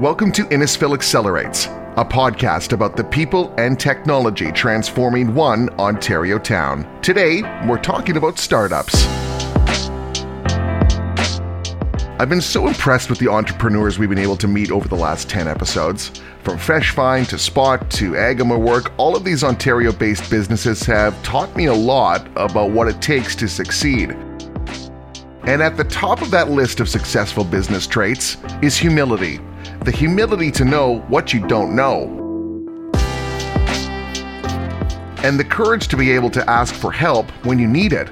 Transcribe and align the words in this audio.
Welcome 0.00 0.30
to 0.32 0.42
Innisfil 0.48 0.92
Accelerates, 0.92 1.68
a 1.96 2.04
podcast 2.04 2.74
about 2.74 2.98
the 2.98 3.04
people 3.04 3.54
and 3.56 3.80
technology 3.80 4.52
transforming 4.52 5.34
one 5.34 5.70
Ontario 5.78 6.38
town. 6.38 7.00
Today, 7.00 7.40
we're 7.66 7.78
talking 7.78 8.18
about 8.18 8.38
startups. 8.38 9.06
I've 12.20 12.28
been 12.28 12.42
so 12.42 12.66
impressed 12.66 13.08
with 13.08 13.18
the 13.20 13.28
entrepreneurs 13.28 13.98
we've 13.98 14.10
been 14.10 14.18
able 14.18 14.36
to 14.36 14.46
meet 14.46 14.70
over 14.70 14.86
the 14.86 14.94
last 14.94 15.30
10 15.30 15.48
episodes. 15.48 16.20
From 16.42 16.58
Freshfind 16.58 17.28
to 17.28 17.38
Spot 17.38 17.90
to 17.92 18.12
Agama 18.12 18.60
Work, 18.60 18.92
all 18.98 19.16
of 19.16 19.24
these 19.24 19.42
Ontario 19.42 19.92
based 19.92 20.30
businesses 20.30 20.82
have 20.82 21.20
taught 21.22 21.56
me 21.56 21.66
a 21.66 21.74
lot 21.74 22.28
about 22.36 22.70
what 22.70 22.86
it 22.86 23.00
takes 23.00 23.34
to 23.36 23.48
succeed. 23.48 24.10
And 25.44 25.62
at 25.62 25.78
the 25.78 25.84
top 25.84 26.20
of 26.20 26.30
that 26.32 26.50
list 26.50 26.80
of 26.80 26.88
successful 26.90 27.44
business 27.44 27.86
traits 27.86 28.36
is 28.60 28.76
humility 28.76 29.40
the 29.84 29.90
humility 29.90 30.50
to 30.52 30.64
know 30.64 31.00
what 31.08 31.32
you 31.32 31.46
don't 31.46 31.74
know, 31.74 32.04
and 35.22 35.38
the 35.40 35.44
courage 35.44 35.88
to 35.88 35.96
be 35.96 36.12
able 36.12 36.30
to 36.30 36.48
ask 36.48 36.74
for 36.74 36.92
help 36.92 37.30
when 37.44 37.58
you 37.58 37.66
need 37.66 37.92
it. 37.92 38.08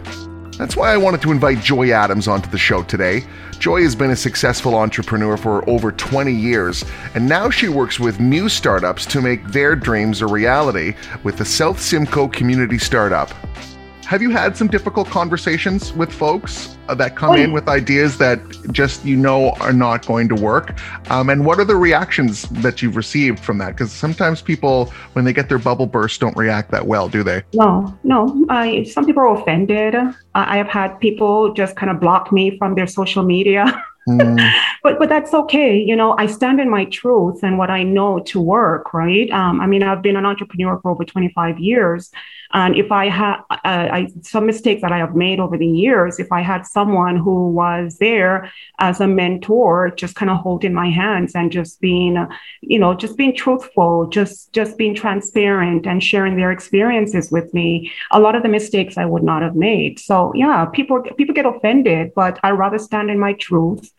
That's 0.58 0.76
why 0.76 0.92
I 0.92 0.96
wanted 0.96 1.20
to 1.22 1.32
invite 1.32 1.60
Joy 1.60 1.90
Adams 1.90 2.28
onto 2.28 2.48
the 2.48 2.58
show 2.58 2.84
today. 2.84 3.24
Joy 3.58 3.82
has 3.82 3.96
been 3.96 4.12
a 4.12 4.16
successful 4.16 4.76
entrepreneur 4.76 5.36
for 5.36 5.68
over 5.68 5.90
20 5.90 6.32
years, 6.32 6.84
and 7.14 7.28
now 7.28 7.50
she 7.50 7.68
works 7.68 7.98
with 7.98 8.20
new 8.20 8.48
startups 8.48 9.04
to 9.06 9.20
make 9.20 9.44
their 9.48 9.74
dreams 9.74 10.22
a 10.22 10.26
reality 10.26 10.94
with 11.24 11.38
the 11.38 11.44
South 11.44 11.80
Simcoe 11.80 12.28
Community 12.28 12.78
Startup. 12.78 13.32
Have 14.14 14.22
you 14.22 14.30
had 14.30 14.56
some 14.56 14.68
difficult 14.68 15.08
conversations 15.08 15.92
with 15.92 16.12
folks 16.12 16.78
uh, 16.88 16.94
that 16.94 17.16
come 17.16 17.30
oh, 17.30 17.34
in 17.34 17.50
with 17.50 17.66
ideas 17.66 18.16
that 18.18 18.38
just 18.70 19.04
you 19.04 19.16
know 19.16 19.50
are 19.54 19.72
not 19.72 20.06
going 20.06 20.28
to 20.28 20.36
work? 20.36 20.78
Um, 21.10 21.30
and 21.30 21.44
what 21.44 21.58
are 21.58 21.64
the 21.64 21.74
reactions 21.74 22.42
that 22.62 22.80
you've 22.80 22.94
received 22.94 23.40
from 23.40 23.58
that? 23.58 23.70
Because 23.70 23.90
sometimes 23.90 24.40
people, 24.40 24.92
when 25.14 25.24
they 25.24 25.32
get 25.32 25.48
their 25.48 25.58
bubble 25.58 25.86
burst, 25.86 26.20
don't 26.20 26.36
react 26.36 26.70
that 26.70 26.86
well, 26.86 27.08
do 27.08 27.24
they? 27.24 27.42
No, 27.54 27.92
no. 28.04 28.46
I, 28.48 28.84
some 28.84 29.04
people 29.04 29.24
are 29.24 29.34
offended. 29.34 29.96
I 30.36 30.58
have 30.58 30.68
had 30.68 31.00
people 31.00 31.52
just 31.52 31.74
kind 31.74 31.90
of 31.90 31.98
block 31.98 32.30
me 32.30 32.56
from 32.56 32.76
their 32.76 32.86
social 32.86 33.24
media. 33.24 33.84
Mm. 34.06 34.52
but 34.82 34.98
but 34.98 35.08
that's 35.08 35.32
okay. 35.32 35.78
You 35.78 35.96
know, 35.96 36.14
I 36.18 36.26
stand 36.26 36.60
in 36.60 36.68
my 36.68 36.84
truth 36.84 37.42
and 37.42 37.56
what 37.56 37.70
I 37.70 37.84
know 37.84 38.20
to 38.20 38.38
work. 38.38 38.92
Right. 38.92 39.30
Um, 39.30 39.62
I 39.62 39.66
mean, 39.66 39.82
I've 39.82 40.02
been 40.02 40.16
an 40.16 40.26
entrepreneur 40.26 40.78
for 40.80 40.90
over 40.90 41.06
25 41.06 41.58
years, 41.58 42.10
and 42.54 42.76
if 42.76 42.92
I 42.92 43.08
had 43.08 43.40
uh, 43.64 44.02
some 44.22 44.46
mistakes 44.46 44.80
that 44.82 44.92
I 44.92 44.98
have 44.98 45.16
made 45.16 45.40
over 45.40 45.58
the 45.58 45.66
years, 45.66 46.20
if 46.20 46.30
I 46.30 46.40
had 46.40 46.64
someone 46.64 47.16
who 47.16 47.50
was 47.50 47.98
there 47.98 48.52
as 48.78 49.00
a 49.00 49.08
mentor, 49.08 49.90
just 49.90 50.14
kind 50.14 50.30
of 50.30 50.38
holding 50.38 50.72
my 50.72 50.88
hands 50.88 51.34
and 51.34 51.50
just 51.50 51.80
being, 51.80 52.16
you 52.60 52.78
know, 52.78 52.94
just 52.94 53.16
being 53.16 53.34
truthful, 53.34 54.06
just 54.06 54.52
just 54.52 54.78
being 54.78 54.94
transparent 54.94 55.84
and 55.84 56.02
sharing 56.02 56.36
their 56.36 56.52
experiences 56.52 57.32
with 57.32 57.52
me, 57.52 57.90
a 58.12 58.20
lot 58.20 58.36
of 58.36 58.44
the 58.44 58.48
mistakes 58.48 58.96
I 58.96 59.04
would 59.04 59.24
not 59.24 59.42
have 59.42 59.56
made. 59.56 59.98
So 59.98 60.32
yeah, 60.36 60.64
people 60.66 61.02
people 61.16 61.34
get 61.34 61.46
offended, 61.46 62.12
but 62.14 62.38
I 62.44 62.50
rather 62.50 62.78
stand 62.78 63.10
in 63.10 63.18
my 63.18 63.32
truth 63.32 63.90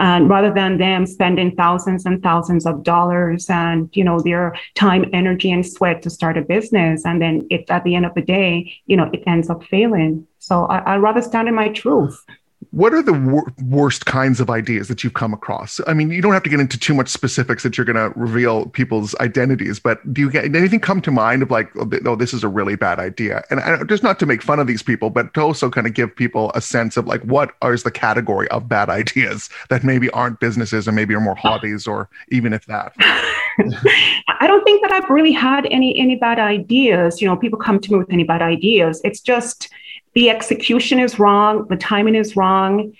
and 0.00 0.28
rather 0.28 0.52
than 0.52 0.78
them 0.78 1.06
spending 1.06 1.54
thousands 1.54 2.06
and 2.06 2.22
thousands 2.22 2.66
of 2.66 2.82
dollars 2.82 3.48
and 3.48 3.88
you 3.92 4.02
know 4.02 4.18
their 4.18 4.56
time 4.74 5.04
energy 5.12 5.52
and 5.52 5.64
sweat 5.64 6.02
to 6.02 6.10
start 6.10 6.36
a 6.36 6.42
business 6.42 7.04
and 7.04 7.22
then 7.22 7.46
it, 7.50 7.68
at 7.70 7.84
the 7.84 7.94
end 7.94 8.06
of 8.06 8.14
the 8.14 8.22
day 8.22 8.72
you 8.86 8.96
know 8.96 9.08
it 9.12 9.22
ends 9.26 9.48
up 9.48 9.62
failing. 9.64 10.26
So 10.38 10.64
I, 10.64 10.94
i'd 10.94 11.02
rather 11.02 11.22
stand 11.22 11.48
in 11.48 11.54
my 11.54 11.68
truth 11.68 12.24
what 12.70 12.92
are 12.92 13.02
the 13.02 13.14
wor- 13.14 13.52
worst 13.64 14.04
kinds 14.04 14.38
of 14.38 14.50
ideas 14.50 14.88
that 14.88 15.02
you've 15.02 15.14
come 15.14 15.32
across? 15.32 15.80
I 15.86 15.94
mean, 15.94 16.10
you 16.10 16.20
don't 16.20 16.34
have 16.34 16.42
to 16.42 16.50
get 16.50 16.60
into 16.60 16.78
too 16.78 16.92
much 16.92 17.08
specifics 17.08 17.62
that 17.62 17.76
you're 17.76 17.86
going 17.86 17.96
to 17.96 18.16
reveal 18.18 18.66
people's 18.66 19.14
identities, 19.16 19.80
but 19.80 20.00
do 20.12 20.20
you 20.20 20.30
get 20.30 20.44
anything 20.44 20.78
come 20.78 21.00
to 21.02 21.10
mind 21.10 21.42
of 21.42 21.50
like, 21.50 21.70
oh, 21.76 21.90
oh, 22.04 22.16
this 22.16 22.34
is 22.34 22.44
a 22.44 22.48
really 22.48 22.76
bad 22.76 22.98
idea? 22.98 23.42
And 23.50 23.60
I, 23.60 23.82
just 23.84 24.02
not 24.02 24.18
to 24.20 24.26
make 24.26 24.42
fun 24.42 24.60
of 24.60 24.66
these 24.66 24.82
people, 24.82 25.08
but 25.08 25.32
to 25.34 25.40
also 25.40 25.70
kind 25.70 25.86
of 25.86 25.94
give 25.94 26.14
people 26.14 26.52
a 26.54 26.60
sense 26.60 26.96
of 26.98 27.06
like, 27.06 27.22
what 27.22 27.54
is 27.64 27.82
the 27.82 27.90
category 27.90 28.46
of 28.48 28.68
bad 28.68 28.90
ideas 28.90 29.48
that 29.70 29.82
maybe 29.82 30.10
aren't 30.10 30.38
businesses 30.38 30.86
and 30.86 30.94
maybe 30.94 31.14
are 31.14 31.20
more 31.20 31.34
hobbies 31.34 31.86
or 31.86 32.10
even 32.28 32.52
if 32.52 32.66
that? 32.66 32.92
I 33.00 34.46
don't 34.46 34.64
think 34.64 34.82
that 34.82 34.92
I've 34.92 35.08
really 35.10 35.32
had 35.32 35.66
any 35.66 35.98
any 35.98 36.16
bad 36.16 36.38
ideas. 36.38 37.20
You 37.20 37.28
know, 37.28 37.36
people 37.36 37.58
come 37.58 37.80
to 37.80 37.92
me 37.92 37.98
with 37.98 38.10
any 38.10 38.24
bad 38.24 38.42
ideas. 38.42 39.00
It's 39.04 39.20
just 39.20 39.70
the 40.14 40.30
execution 40.30 40.98
is 40.98 41.18
wrong, 41.18 41.66
the 41.68 41.76
timing 41.76 42.14
is 42.14 42.36
wrong, 42.36 42.92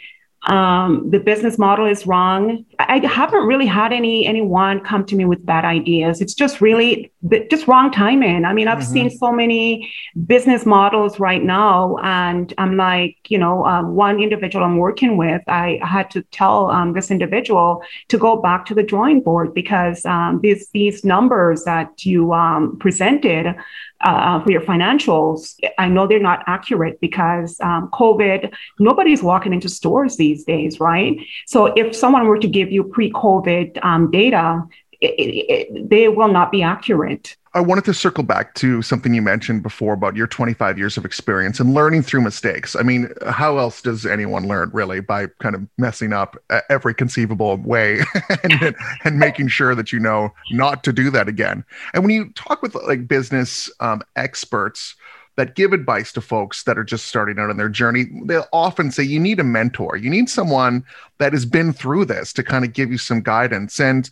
um, 0.44 1.10
the 1.10 1.20
business 1.20 1.58
model 1.58 1.84
is 1.84 2.06
wrong. 2.06 2.64
I 2.78 3.04
haven't 3.06 3.46
really 3.46 3.66
had 3.66 3.92
any 3.92 4.24
anyone 4.24 4.80
come 4.80 5.04
to 5.06 5.14
me 5.14 5.26
with 5.26 5.44
bad 5.44 5.66
ideas. 5.66 6.22
It's 6.22 6.32
just 6.32 6.62
really 6.62 7.12
just 7.50 7.68
wrong 7.68 7.90
timing. 7.90 8.46
I 8.46 8.54
mean, 8.54 8.66
I've 8.66 8.78
mm-hmm. 8.78 8.92
seen 8.92 9.10
so 9.10 9.32
many 9.32 9.92
business 10.26 10.64
models 10.64 11.20
right 11.20 11.42
now, 11.42 11.98
and 12.02 12.54
I'm 12.56 12.78
like, 12.78 13.18
you 13.28 13.36
know, 13.36 13.66
um, 13.66 13.94
one 13.94 14.18
individual 14.18 14.64
I'm 14.64 14.78
working 14.78 15.18
with, 15.18 15.42
I 15.46 15.78
had 15.82 16.10
to 16.12 16.22
tell 16.30 16.70
um, 16.70 16.94
this 16.94 17.10
individual 17.10 17.82
to 18.08 18.16
go 18.16 18.40
back 18.40 18.64
to 18.66 18.74
the 18.74 18.82
drawing 18.82 19.20
board 19.20 19.52
because 19.52 20.06
um, 20.06 20.40
these 20.42 20.70
these 20.70 21.04
numbers 21.04 21.64
that 21.64 22.06
you 22.06 22.32
um, 22.32 22.78
presented 22.78 23.54
uh, 24.02 24.42
for 24.42 24.50
your 24.50 24.62
financials, 24.62 25.56
I 25.78 25.88
know 25.88 26.06
they're 26.06 26.18
not 26.20 26.42
accurate 26.46 27.00
because 27.00 27.60
um, 27.60 27.88
COVID, 27.92 28.52
nobody's 28.78 29.22
walking 29.22 29.52
into 29.52 29.68
stores 29.68 30.16
these 30.16 30.44
days, 30.44 30.80
right? 30.80 31.18
So 31.46 31.66
if 31.66 31.94
someone 31.94 32.26
were 32.26 32.38
to 32.38 32.48
give 32.48 32.72
you 32.72 32.84
pre 32.84 33.10
COVID 33.12 33.84
um, 33.84 34.10
data, 34.10 34.64
it, 35.00 35.06
it, 35.08 35.90
they 35.90 36.08
will 36.08 36.28
not 36.28 36.50
be 36.52 36.62
accurate. 36.62 37.36
I 37.52 37.60
wanted 37.60 37.84
to 37.86 37.94
circle 37.94 38.22
back 38.22 38.54
to 38.56 38.80
something 38.80 39.12
you 39.12 39.22
mentioned 39.22 39.64
before 39.64 39.92
about 39.92 40.14
your 40.14 40.28
25 40.28 40.78
years 40.78 40.96
of 40.96 41.04
experience 41.04 41.58
and 41.58 41.74
learning 41.74 42.02
through 42.02 42.20
mistakes. 42.20 42.76
I 42.76 42.82
mean, 42.82 43.12
how 43.28 43.58
else 43.58 43.82
does 43.82 44.06
anyone 44.06 44.46
learn 44.46 44.70
really 44.72 45.00
by 45.00 45.26
kind 45.40 45.56
of 45.56 45.66
messing 45.76 46.12
up 46.12 46.36
every 46.68 46.94
conceivable 46.94 47.56
way 47.56 48.02
and, 48.44 48.76
and 49.02 49.18
making 49.18 49.48
sure 49.48 49.74
that 49.74 49.92
you 49.92 49.98
know 49.98 50.32
not 50.52 50.84
to 50.84 50.92
do 50.92 51.10
that 51.10 51.26
again? 51.26 51.64
And 51.92 52.04
when 52.04 52.14
you 52.14 52.30
talk 52.34 52.62
with 52.62 52.76
like 52.76 53.08
business 53.08 53.68
um, 53.80 54.02
experts, 54.14 54.94
that 55.36 55.54
give 55.54 55.72
advice 55.72 56.12
to 56.12 56.20
folks 56.20 56.64
that 56.64 56.76
are 56.76 56.84
just 56.84 57.06
starting 57.06 57.38
out 57.38 57.48
on 57.48 57.56
their 57.56 57.68
journey, 57.68 58.04
they'll 58.24 58.48
often 58.52 58.90
say 58.90 59.02
you 59.02 59.18
need 59.18 59.40
a 59.40 59.44
mentor. 59.44 59.96
You 59.96 60.10
need 60.10 60.28
someone 60.28 60.84
that 61.16 61.32
has 61.32 61.46
been 61.46 61.72
through 61.72 62.04
this 62.04 62.34
to 62.34 62.42
kind 62.42 62.62
of 62.62 62.74
give 62.74 62.90
you 62.90 62.98
some 62.98 63.22
guidance. 63.22 63.80
And 63.80 64.10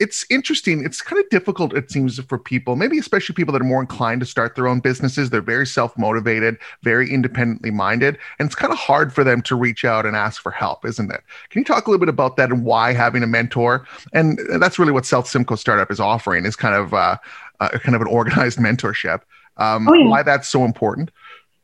it's 0.00 0.24
interesting. 0.30 0.82
It's 0.82 1.02
kind 1.02 1.22
of 1.22 1.28
difficult, 1.28 1.74
it 1.74 1.90
seems, 1.90 2.18
for 2.18 2.38
people, 2.38 2.74
maybe 2.74 2.98
especially 2.98 3.34
people 3.34 3.52
that 3.52 3.60
are 3.60 3.66
more 3.66 3.82
inclined 3.82 4.20
to 4.20 4.26
start 4.26 4.56
their 4.56 4.66
own 4.66 4.80
businesses. 4.80 5.28
They're 5.28 5.42
very 5.42 5.66
self 5.66 5.96
motivated, 5.98 6.56
very 6.82 7.12
independently 7.12 7.70
minded, 7.70 8.18
and 8.38 8.46
it's 8.46 8.54
kind 8.54 8.72
of 8.72 8.78
hard 8.78 9.12
for 9.12 9.22
them 9.22 9.42
to 9.42 9.54
reach 9.54 9.84
out 9.84 10.06
and 10.06 10.16
ask 10.16 10.40
for 10.42 10.50
help, 10.50 10.86
isn't 10.86 11.12
it? 11.12 11.20
Can 11.50 11.60
you 11.60 11.64
talk 11.66 11.86
a 11.86 11.90
little 11.90 12.00
bit 12.00 12.08
about 12.08 12.38
that 12.38 12.50
and 12.50 12.64
why 12.64 12.94
having 12.94 13.22
a 13.22 13.26
mentor? 13.26 13.86
And 14.14 14.40
that's 14.58 14.78
really 14.78 14.92
what 14.92 15.04
South 15.04 15.28
Simcoe 15.28 15.56
Startup 15.56 15.90
is 15.90 16.00
offering 16.00 16.46
is 16.46 16.56
kind 16.56 16.74
of 16.74 16.94
uh, 16.94 17.18
uh, 17.60 17.68
kind 17.78 17.94
of 17.94 18.00
an 18.00 18.08
organized 18.08 18.58
mentorship. 18.60 19.20
Um, 19.58 19.86
oh, 19.86 19.92
yeah. 19.92 20.08
Why 20.08 20.22
that's 20.22 20.48
so 20.48 20.64
important? 20.64 21.10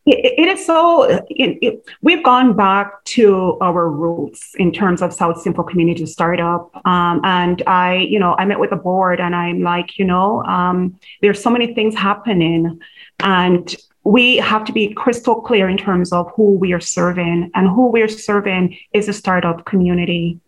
It 0.07 0.49
is 0.49 0.65
so 0.65 1.03
it, 1.03 1.59
it, 1.61 1.85
we've 2.01 2.23
gone 2.23 2.55
back 2.57 3.03
to 3.05 3.59
our 3.61 3.91
roots 3.91 4.55
in 4.57 4.73
terms 4.73 5.03
of 5.03 5.13
south 5.13 5.41
simcoe 5.43 5.65
community 5.65 6.07
startup. 6.07 6.71
Um, 6.87 7.21
and 7.25 7.63
i 7.67 7.97
you 7.97 8.19
know 8.19 8.35
i 8.39 8.45
met 8.45 8.61
with 8.61 8.71
the 8.71 8.77
board 8.77 9.21
and 9.21 9.35
i'm 9.35 9.63
like 9.63 9.99
you 9.99 10.05
know 10.05 10.45
um, 10.45 10.99
there's 11.23 11.43
so 11.43 11.51
many 11.51 11.75
things 11.75 11.95
happening. 11.95 12.81
And 13.21 13.75
we 14.05 14.37
have 14.37 14.65
to 14.65 14.73
be 14.73 14.95
crystal 14.95 15.41
clear 15.41 15.69
in 15.69 15.77
terms 15.77 16.13
of 16.13 16.31
who 16.37 16.53
we 16.53 16.73
are 16.73 16.81
serving. 16.81 17.51
And 17.55 17.69
who 17.69 17.91
we're 17.91 18.09
serving 18.09 18.79
is 18.93 19.09
a 19.09 19.13
startup 19.13 19.65
community 19.65 20.39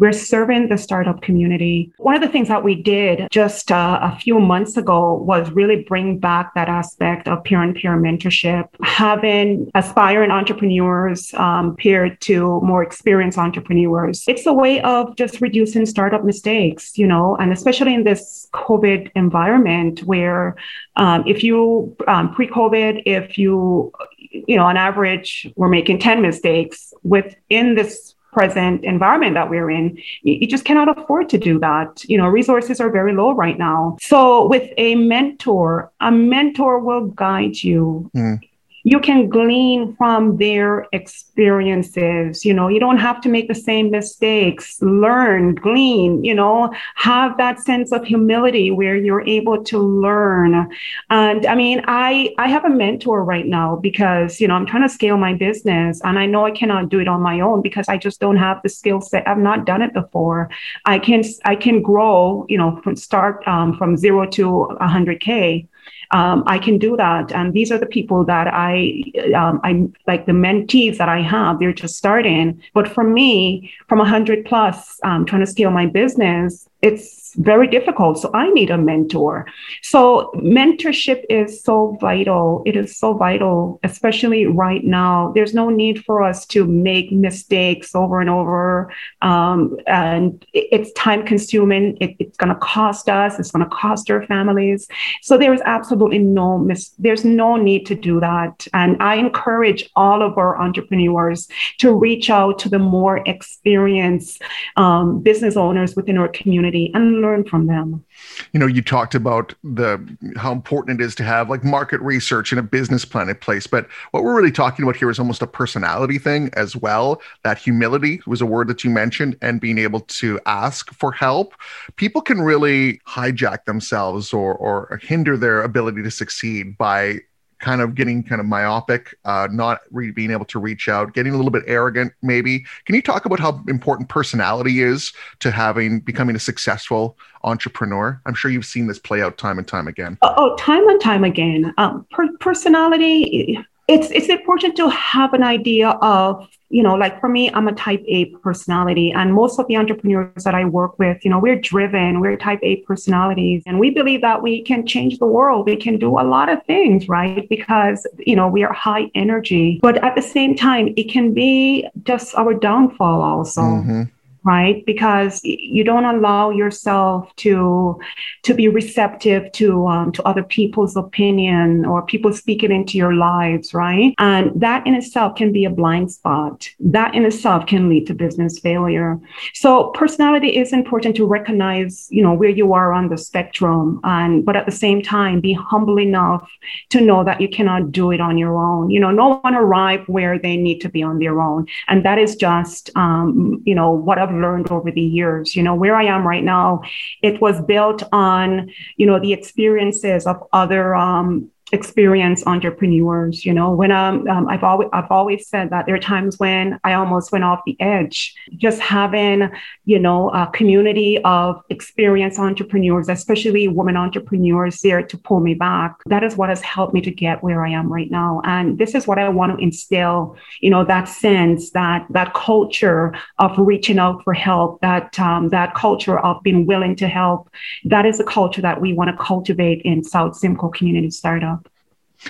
we're 0.00 0.12
serving 0.12 0.68
the 0.68 0.78
startup 0.78 1.20
community. 1.20 1.92
One 1.98 2.14
of 2.14 2.22
the 2.22 2.28
things 2.28 2.48
that 2.48 2.64
we 2.64 2.74
did 2.74 3.28
just 3.30 3.70
uh, 3.70 3.98
a 4.02 4.18
few 4.18 4.40
months 4.40 4.78
ago 4.78 5.14
was 5.14 5.50
really 5.50 5.84
bring 5.84 6.18
back 6.18 6.54
that 6.54 6.70
aspect 6.70 7.28
of 7.28 7.44
peer 7.44 7.62
and 7.62 7.74
peer 7.74 7.98
mentorship, 7.98 8.68
having 8.82 9.70
aspiring 9.74 10.30
entrepreneurs 10.30 11.34
um, 11.34 11.76
paired 11.76 12.18
to 12.22 12.62
more 12.62 12.82
experienced 12.82 13.36
entrepreneurs. 13.36 14.24
It's 14.26 14.46
a 14.46 14.54
way 14.54 14.80
of 14.80 15.16
just 15.16 15.42
reducing 15.42 15.84
startup 15.84 16.24
mistakes, 16.24 16.96
you 16.96 17.06
know, 17.06 17.36
and 17.36 17.52
especially 17.52 17.94
in 17.94 18.04
this 18.04 18.48
COVID 18.54 19.10
environment 19.14 20.02
where 20.04 20.56
um, 20.96 21.24
if 21.26 21.44
you 21.44 21.94
um, 22.08 22.34
pre 22.34 22.48
COVID, 22.48 23.02
if 23.04 23.36
you 23.36 23.92
you 24.30 24.56
know, 24.56 24.64
on 24.64 24.76
average, 24.76 25.50
we're 25.56 25.68
making 25.68 25.98
10 25.98 26.22
mistakes 26.22 26.94
within 27.02 27.74
this 27.74 28.14
present 28.32 28.84
environment 28.84 29.34
that 29.34 29.50
we're 29.50 29.70
in 29.70 29.98
you, 30.22 30.46
just 30.46 30.64
cannot 30.64 30.88
afford 30.96 31.28
to 31.28 31.38
do 31.38 31.58
that 31.58 32.04
you 32.04 32.16
know 32.16 32.28
resources 32.28 32.80
are 32.80 32.90
very 32.90 33.14
low 33.14 33.32
right 33.32 33.58
now 33.58 33.96
so 34.00 34.46
with 34.48 34.70
a 34.76 34.94
mentor 34.94 35.90
a 36.00 36.10
mentor 36.10 36.78
will 36.78 37.06
guide 37.06 37.62
you 37.62 38.10
mm. 38.14 38.38
You 38.84 39.00
can 39.00 39.28
glean 39.28 39.94
from 39.96 40.36
their 40.36 40.86
experiences 40.92 42.44
you 42.44 42.54
know. 42.54 42.68
You 42.68 42.80
don't 42.80 42.98
have 42.98 43.20
to 43.22 43.28
make 43.28 43.48
the 43.48 43.54
same 43.54 43.90
mistakes. 43.90 44.80
Learn 44.82 45.54
glean 45.54 46.24
you 46.24 46.34
know. 46.34 46.72
Have 46.94 47.36
that 47.38 47.60
sense 47.60 47.92
of 47.92 48.04
humility 48.04 48.70
where 48.70 48.96
you're 48.96 49.26
able 49.26 49.62
to 49.64 49.78
learn. 49.78 50.68
And 51.10 51.46
i 51.46 51.54
mean 51.54 51.82
i 51.86 52.34
i 52.38 52.48
have 52.48 52.64
a 52.64 52.70
mentor 52.70 53.24
right 53.24 53.46
now 53.46 53.76
because 53.76 54.40
you 54.40 54.48
know 54.48 54.54
i'm 54.54 54.66
trying 54.66 54.82
to 54.82 54.88
scale 54.88 55.16
my 55.16 55.34
business 55.34 56.00
and 56.04 56.18
i 56.18 56.26
know 56.26 56.46
i 56.46 56.50
cannot 56.50 56.88
do 56.88 57.00
it 57.00 57.08
on 57.08 57.20
my 57.20 57.40
own 57.40 57.62
because 57.62 57.86
i 57.88 57.96
just 57.96 58.20
don't 58.20 58.36
have 58.36 58.60
the 58.62 58.68
skill 58.68 59.00
set. 59.00 59.26
I've 59.28 59.38
not 59.38 59.66
done 59.66 59.82
it 59.82 59.92
before. 59.92 60.50
I 60.84 60.98
can 60.98 61.22
i 61.44 61.54
can 61.56 61.82
grow 61.82 62.46
you 62.48 62.58
know 62.58 62.80
from 62.82 62.96
start 62.96 63.46
um, 63.46 63.76
from 63.76 63.96
zero 63.96 64.26
to 64.26 64.76
100k 64.80 65.66
um, 66.12 66.42
I 66.46 66.58
can 66.58 66.78
do 66.78 66.96
that. 66.96 67.32
And 67.32 67.52
these 67.52 67.70
are 67.70 67.78
the 67.78 67.86
people 67.86 68.24
that 68.24 68.48
I, 68.48 69.02
um, 69.34 69.60
I 69.62 69.88
like 70.06 70.26
the 70.26 70.32
mentees 70.32 70.96
that 70.98 71.08
I 71.08 71.20
have. 71.20 71.58
They're 71.58 71.72
just 71.72 71.96
starting. 71.96 72.60
But 72.74 72.88
for 72.88 73.04
me, 73.04 73.72
from 73.88 73.98
100 73.98 74.44
plus, 74.44 74.98
um, 75.04 75.24
trying 75.24 75.40
to 75.40 75.46
scale 75.46 75.70
my 75.70 75.86
business, 75.86 76.68
it's 76.82 77.20
very 77.36 77.68
difficult. 77.68 78.18
So 78.18 78.30
I 78.34 78.50
need 78.50 78.70
a 78.70 78.78
mentor. 78.78 79.46
So 79.82 80.32
mentorship 80.36 81.24
is 81.28 81.62
so 81.62 81.96
vital. 82.00 82.62
It 82.66 82.76
is 82.76 82.96
so 82.96 83.14
vital, 83.14 83.78
especially 83.84 84.46
right 84.46 84.84
now. 84.84 85.32
There's 85.34 85.54
no 85.54 85.68
need 85.68 86.04
for 86.04 86.22
us 86.22 86.46
to 86.46 86.64
make 86.64 87.12
mistakes 87.12 87.94
over 87.94 88.20
and 88.20 88.30
over. 88.30 88.92
Um, 89.22 89.76
and 89.86 90.44
it's 90.52 90.92
time 90.92 91.24
consuming. 91.24 91.96
It, 92.00 92.16
it's 92.18 92.36
going 92.36 92.52
to 92.52 92.60
cost 92.60 93.08
us. 93.08 93.38
It's 93.38 93.50
going 93.50 93.68
to 93.68 93.76
cost 93.76 94.10
our 94.10 94.26
families. 94.26 94.88
So 95.22 95.38
there 95.38 95.54
is 95.54 95.62
absolutely 95.64 96.18
no 96.18 96.58
mis- 96.58 96.94
there's 96.98 97.24
no 97.24 97.56
need 97.56 97.86
to 97.86 97.94
do 97.94 98.20
that. 98.20 98.66
And 98.72 99.00
I 99.00 99.16
encourage 99.16 99.88
all 99.94 100.22
of 100.22 100.36
our 100.36 100.60
entrepreneurs 100.60 101.48
to 101.78 101.94
reach 101.94 102.30
out 102.30 102.58
to 102.60 102.68
the 102.68 102.78
more 102.78 103.18
experienced 103.26 104.42
um, 104.76 105.20
business 105.22 105.56
owners 105.56 105.94
within 105.94 106.18
our 106.18 106.28
community 106.28 106.69
and 106.74 107.20
learn 107.20 107.44
from 107.44 107.66
them. 107.66 108.04
You 108.52 108.60
know 108.60 108.66
you 108.66 108.82
talked 108.82 109.14
about 109.14 109.54
the 109.64 109.98
how 110.36 110.52
important 110.52 111.00
it 111.00 111.04
is 111.04 111.14
to 111.16 111.24
have 111.24 111.50
like 111.50 111.64
market 111.64 112.00
research 112.00 112.52
and 112.52 112.58
a 112.58 112.62
business 112.62 113.04
plan 113.04 113.28
in 113.28 113.36
place 113.36 113.66
but 113.66 113.88
what 114.10 114.22
we're 114.22 114.36
really 114.36 114.52
talking 114.52 114.84
about 114.84 114.96
here 114.96 115.10
is 115.10 115.18
almost 115.18 115.42
a 115.42 115.46
personality 115.46 116.18
thing 116.18 116.50
as 116.54 116.76
well. 116.76 117.20
That 117.44 117.58
humility 117.58 118.20
was 118.26 118.40
a 118.40 118.46
word 118.46 118.68
that 118.68 118.84
you 118.84 118.90
mentioned 118.90 119.36
and 119.42 119.60
being 119.60 119.78
able 119.78 120.00
to 120.00 120.40
ask 120.46 120.92
for 120.94 121.12
help. 121.12 121.54
People 121.96 122.20
can 122.20 122.40
really 122.40 123.00
hijack 123.08 123.64
themselves 123.64 124.32
or 124.32 124.54
or 124.54 125.00
hinder 125.02 125.36
their 125.36 125.62
ability 125.62 126.02
to 126.02 126.10
succeed 126.10 126.76
by 126.76 127.20
kind 127.60 127.80
of 127.80 127.94
getting 127.94 128.22
kind 128.22 128.40
of 128.40 128.46
myopic, 128.46 129.14
uh, 129.24 129.48
not 129.50 129.80
re- 129.90 130.10
being 130.10 130.30
able 130.30 130.46
to 130.46 130.58
reach 130.58 130.88
out, 130.88 131.12
getting 131.14 131.32
a 131.32 131.36
little 131.36 131.50
bit 131.50 131.62
arrogant, 131.66 132.12
maybe. 132.22 132.64
Can 132.86 132.94
you 132.94 133.02
talk 133.02 133.26
about 133.26 133.38
how 133.38 133.62
important 133.68 134.08
personality 134.08 134.82
is 134.82 135.12
to 135.40 135.50
having 135.50 136.00
becoming 136.00 136.34
a 136.34 136.40
successful 136.40 137.16
entrepreneur? 137.44 138.20
I'm 138.26 138.34
sure 138.34 138.50
you've 138.50 138.66
seen 138.66 138.86
this 138.86 138.98
play 138.98 139.22
out 139.22 139.38
time 139.38 139.58
and 139.58 139.68
time 139.68 139.86
again. 139.86 140.18
Oh, 140.22 140.34
oh 140.36 140.56
time 140.56 140.88
and 140.88 141.00
time 141.00 141.24
again. 141.24 141.72
Um, 141.78 142.06
per- 142.10 142.36
personality. 142.38 143.58
It's 143.90 144.10
it's 144.10 144.28
important 144.28 144.76
to 144.76 144.88
have 144.88 145.34
an 145.34 145.42
idea 145.42 145.90
of 146.00 146.48
you 146.70 146.84
know, 146.84 146.94
like 146.94 147.20
for 147.20 147.28
me, 147.28 147.50
I'm 147.50 147.66
a 147.66 147.72
type 147.72 148.02
A 148.06 148.26
personality, 148.26 149.10
and 149.10 149.34
most 149.34 149.58
of 149.58 149.66
the 149.66 149.76
entrepreneurs 149.76 150.44
that 150.44 150.54
I 150.54 150.64
work 150.64 150.98
with, 151.00 151.24
you 151.24 151.30
know, 151.30 151.38
we're 151.40 151.60
driven, 151.60 152.20
we're 152.20 152.36
type 152.36 152.60
A 152.62 152.76
personalities, 152.76 153.64
and 153.66 153.80
we 153.80 153.90
believe 153.90 154.20
that 154.20 154.40
we 154.40 154.62
can 154.62 154.86
change 154.86 155.18
the 155.18 155.26
world. 155.26 155.66
We 155.66 155.76
can 155.76 155.98
do 155.98 156.20
a 156.20 156.22
lot 156.22 156.48
of 156.48 156.64
things, 156.66 157.08
right? 157.08 157.48
Because, 157.48 158.06
you 158.18 158.36
know, 158.36 158.46
we 158.46 158.62
are 158.62 158.72
high 158.72 159.10
energy, 159.16 159.80
but 159.82 160.02
at 160.04 160.14
the 160.14 160.22
same 160.22 160.54
time, 160.54 160.94
it 160.96 161.10
can 161.10 161.34
be 161.34 161.88
just 162.04 162.36
our 162.36 162.54
downfall 162.54 163.20
also. 163.20 163.62
Mm-hmm 163.62 164.02
right? 164.44 164.84
Because 164.86 165.40
you 165.44 165.84
don't 165.84 166.04
allow 166.04 166.50
yourself 166.50 167.34
to 167.36 167.98
to 168.42 168.54
be 168.54 168.68
receptive 168.68 169.50
to 169.52 169.86
um, 169.86 170.12
to 170.12 170.22
other 170.24 170.42
people's 170.42 170.96
opinion 170.96 171.84
or 171.84 172.04
people 172.04 172.32
speaking 172.32 172.72
into 172.72 172.96
your 172.96 173.14
lives 173.14 173.74
right? 173.74 174.14
And 174.18 174.58
that 174.60 174.86
in 174.86 174.94
itself 174.94 175.36
can 175.36 175.52
be 175.52 175.64
a 175.64 175.70
blind 175.70 176.10
spot. 176.12 176.68
That 176.80 177.14
in 177.14 177.24
itself 177.24 177.66
can 177.66 177.88
lead 177.88 178.06
to 178.06 178.14
business 178.14 178.58
failure. 178.58 179.18
So 179.54 179.90
personality 179.90 180.56
is 180.56 180.72
important 180.72 181.16
to 181.16 181.26
recognize 181.26 182.08
you 182.10 182.22
know 182.22 182.34
where 182.34 182.50
you 182.50 182.72
are 182.72 182.92
on 182.92 183.08
the 183.08 183.18
spectrum 183.18 184.00
and 184.04 184.44
but 184.44 184.56
at 184.56 184.66
the 184.66 184.72
same 184.72 185.02
time 185.02 185.40
be 185.40 185.52
humble 185.52 185.98
enough 185.98 186.48
to 186.90 187.00
know 187.00 187.24
that 187.24 187.40
you 187.40 187.48
cannot 187.48 187.92
do 187.92 188.10
it 188.10 188.20
on 188.20 188.38
your 188.38 188.56
own. 188.56 188.90
You 188.90 189.00
know 189.00 189.10
no 189.10 189.38
one 189.40 189.54
arrive 189.54 190.08
where 190.08 190.38
they 190.38 190.56
need 190.56 190.80
to 190.80 190.88
be 190.88 191.02
on 191.02 191.18
their 191.18 191.40
own. 191.40 191.66
And 191.88 192.04
that 192.04 192.18
is 192.18 192.36
just 192.36 192.90
um, 192.96 193.62
you 193.64 193.74
know 193.74 193.90
what 193.90 194.18
I've 194.30 194.40
learned 194.40 194.70
over 194.70 194.90
the 194.90 195.00
years. 195.00 195.56
You 195.56 195.62
know, 195.62 195.74
where 195.74 195.96
I 195.96 196.04
am 196.04 196.26
right 196.26 196.44
now, 196.44 196.82
it 197.22 197.40
was 197.40 197.60
built 197.62 198.02
on, 198.12 198.70
you 198.96 199.06
know, 199.06 199.18
the 199.18 199.32
experiences 199.32 200.26
of 200.26 200.42
other 200.52 200.94
um, 200.94 201.50
experienced 201.72 202.46
entrepreneurs. 202.46 203.44
You 203.44 203.52
know, 203.52 203.72
when 203.72 203.90
um, 203.90 204.28
um, 204.28 204.48
I've 204.48 204.64
always 204.64 204.88
I've 204.92 205.10
always 205.10 205.48
said 205.48 205.70
that 205.70 205.86
there 205.86 205.94
are 205.94 206.00
times 206.00 206.38
when 206.38 206.78
I 206.84 206.94
almost 206.94 207.32
went 207.32 207.44
off 207.44 207.60
the 207.66 207.76
edge. 207.80 208.34
Just 208.56 208.80
having 208.80 209.50
you 209.84 209.98
know 209.98 210.30
a 210.30 210.50
community 210.52 211.18
of 211.24 211.62
experienced 211.70 212.38
entrepreneurs, 212.38 213.08
especially 213.08 213.68
women 213.68 213.96
entrepreneurs, 213.96 214.80
there 214.80 215.02
to 215.02 215.18
pull 215.18 215.40
me 215.40 215.54
back. 215.54 215.96
That 216.06 216.24
is 216.24 216.36
what 216.36 216.48
has 216.48 216.60
helped 216.60 216.94
me 216.94 217.00
to 217.02 217.10
get 217.10 217.42
where 217.42 217.64
I 217.64 217.70
am 217.70 217.92
right 217.92 218.10
now. 218.10 218.42
And 218.44 218.78
this 218.78 218.94
is 218.94 219.06
what 219.06 219.18
I 219.18 219.28
want 219.28 219.56
to 219.56 219.62
instill. 219.62 220.36
You 220.60 220.70
know, 220.70 220.84
that 220.84 221.04
sense 221.04 221.70
that 221.70 222.06
that 222.10 222.34
culture 222.34 223.14
of 223.38 223.56
reaching 223.58 223.98
out 223.98 224.22
for 224.24 224.34
help, 224.34 224.80
that 224.80 225.18
um, 225.18 225.48
that 225.50 225.74
culture 225.74 226.18
of 226.18 226.42
being 226.42 226.66
willing 226.66 226.96
to 226.96 227.08
help. 227.08 227.50
That 227.84 228.06
is 228.06 228.20
a 228.20 228.24
culture 228.24 228.62
that 228.62 228.80
we 228.80 228.92
want 228.92 229.10
to 229.10 229.24
cultivate 229.24 229.82
in 229.82 230.02
South 230.04 230.36
Simcoe 230.36 230.68
Community 230.68 231.10
Startup. 231.10 231.59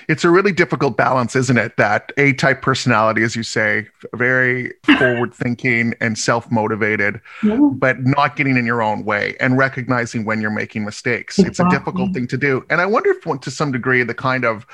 It's 0.09 0.25
a 0.25 0.31
really 0.31 0.53
difficult 0.53 0.97
balance, 0.97 1.35
isn't 1.37 1.59
it? 1.59 1.77
That 1.77 2.13
A 2.17 2.33
type 2.35 2.63
personality, 2.63 3.23
as 3.23 3.35
you 3.35 3.43
say, 3.43 3.89
very 4.15 4.73
forward 4.99 5.35
thinking 5.35 5.95
and 6.01 6.19
self 6.19 6.51
motivated, 6.51 7.21
yeah. 7.43 7.57
but 7.57 8.01
not 8.01 8.37
getting 8.37 8.57
in 8.57 8.67
your 8.67 8.83
own 8.83 9.05
way 9.05 9.37
and 9.41 9.59
recognizing 9.59 10.25
when 10.25 10.41
you're 10.41 10.51
making 10.51 10.85
mistakes. 10.85 11.39
Exactly. 11.39 11.51
It's 11.51 11.61
a 11.61 11.79
difficult 11.79 12.13
thing 12.13 12.27
to 12.29 12.37
do. 12.37 12.65
And 12.71 12.81
I 12.81 12.87
wonder 12.87 13.11
if, 13.11 13.41
to 13.41 13.51
some 13.51 13.73
degree, 13.73 14.03
the 14.03 14.15
kind 14.15 14.45
of 14.45 14.67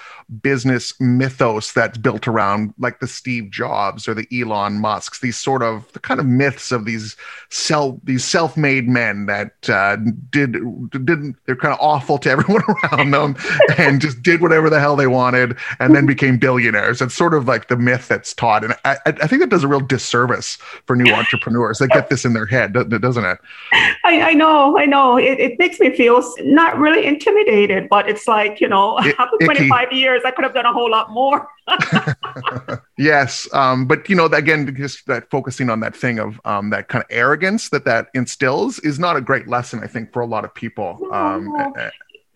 business 0.43 0.99
mythos 1.01 1.73
that's 1.73 1.99
built 1.99 2.29
around 2.29 2.75
like 2.79 3.01
the 3.01 3.07
Steve 3.07 3.51
Jobs 3.51 4.09
or 4.09 4.15
the 4.15 4.27
Elon 4.33 4.81
Musks, 4.81 5.21
these 5.21 5.37
sort 5.37 5.63
of 5.63 5.91
the 5.93 6.01
kind 6.01 6.21
of 6.21 6.27
myths 6.27 6.73
of 6.73 6.85
these 6.85 7.17
self 7.51 7.97
these 8.05 8.25
self-made 8.25 8.89
men 8.89 9.27
that 9.27 9.69
uh, 9.69 9.97
did 10.31 10.53
didn't 10.91 11.37
they're 11.47 11.57
kind 11.57 11.73
of 11.73 11.81
awful 11.81 12.19
to 12.19 12.31
everyone 12.31 12.63
around 12.85 13.11
them 13.11 13.37
and 13.79 14.01
just 14.01 14.23
did 14.23 14.41
whatever 14.41 14.69
the 14.71 14.81
hell 14.81 14.97
they 14.97 15.06
wanted 15.07 15.57
and 15.79 15.95
then 15.95 16.07
became 16.07 16.39
billionaires. 16.39 17.03
It's 17.03 17.15
sort 17.15 17.35
of 17.35 17.47
like 17.47 17.69
the 17.69 17.77
myth 17.77 18.09
that's 18.09 18.35
taught, 18.35 18.65
and 18.65 18.75
I, 18.85 18.97
I 19.05 19.27
think 19.27 19.43
that 19.43 19.51
does 19.51 19.65
a 19.65 19.69
real 19.69 19.81
disservice 19.81 20.57
for 20.87 20.97
new 20.97 21.13
entrepreneurs 21.13 21.79
that 21.79 21.89
get 21.89 22.09
this 22.09 22.25
in 22.25 22.33
their 22.33 22.47
head, 22.47 22.73
doesn't 22.73 23.25
it? 23.25 23.39
I, 24.05 24.23
I 24.23 24.33
know, 24.33 24.79
I 24.79 24.87
know. 24.87 25.19
It, 25.19 25.39
it, 25.39 25.59
makes 25.59 25.81
me 25.81 25.95
feel 25.97 26.23
not 26.41 26.79
really 26.79 27.07
intimidated, 27.07 27.89
but 27.89 28.09
it's 28.09 28.29
like 28.29 28.61
you 28.61 28.69
know, 28.69 28.99
it, 28.99 29.15
after 29.19 29.37
25 29.45 29.93
years 29.93 30.07
years, 30.07 30.23
I 30.25 30.31
could 30.31 30.45
have 30.45 30.55
done 30.55 30.67
a 30.67 30.73
whole 30.73 30.91
lot 30.91 31.11
more. 31.11 31.49
yes, 32.99 33.49
um, 33.53 33.87
but 33.87 34.09
you 34.09 34.17
know, 34.17 34.27
again, 34.27 34.75
just 34.77 35.07
that 35.07 35.29
focusing 35.31 35.69
on 35.69 35.81
that 35.81 35.97
thing 35.97 36.19
of 36.19 36.41
um, 36.45 36.71
that 36.71 36.89
kind 36.89 37.03
of 37.03 37.09
arrogance 37.11 37.69
that 37.71 37.85
that 37.85 38.09
instills 38.15 38.79
is 38.81 38.99
not 38.99 39.17
a 39.17 39.21
great 39.21 39.49
lesson, 39.49 39.81
I 39.83 39.87
think, 39.87 40.13
for 40.13 40.23
a 40.23 40.27
lot 40.27 40.45
of 40.45 40.55
people. 40.55 41.09
Um, 41.13 41.53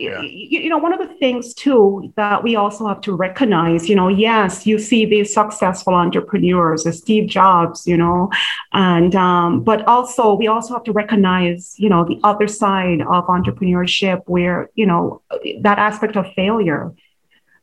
yeah. 0.00 0.23
you 0.23 0.69
know 0.69 0.78
one 0.78 0.92
of 0.92 0.99
the 0.99 1.14
things 1.16 1.52
too 1.54 2.12
that 2.16 2.42
we 2.42 2.57
also 2.57 2.87
have 2.87 3.00
to 3.00 3.14
recognize 3.14 3.88
you 3.88 3.95
know 3.95 4.09
yes 4.09 4.66
you 4.66 4.78
see 4.78 5.04
these 5.04 5.33
successful 5.33 5.95
entrepreneurs 5.95 6.87
steve 6.97 7.28
jobs 7.28 7.87
you 7.87 7.97
know 7.97 8.30
and 8.73 9.14
um, 9.14 9.62
but 9.62 9.87
also 9.87 10.35
we 10.35 10.47
also 10.47 10.73
have 10.75 10.85
to 10.85 10.92
recognize 10.92 11.75
you 11.78 11.88
know 11.88 12.04
the 12.04 12.19
other 12.25 12.49
side 12.49 13.00
of 13.02 13.26
entrepreneurship 13.26 14.23
where 14.26 14.71
you 14.75 14.87
know 14.87 15.23
that 15.61 15.78
aspect 15.78 16.16
of 16.16 16.26
failure 16.35 16.92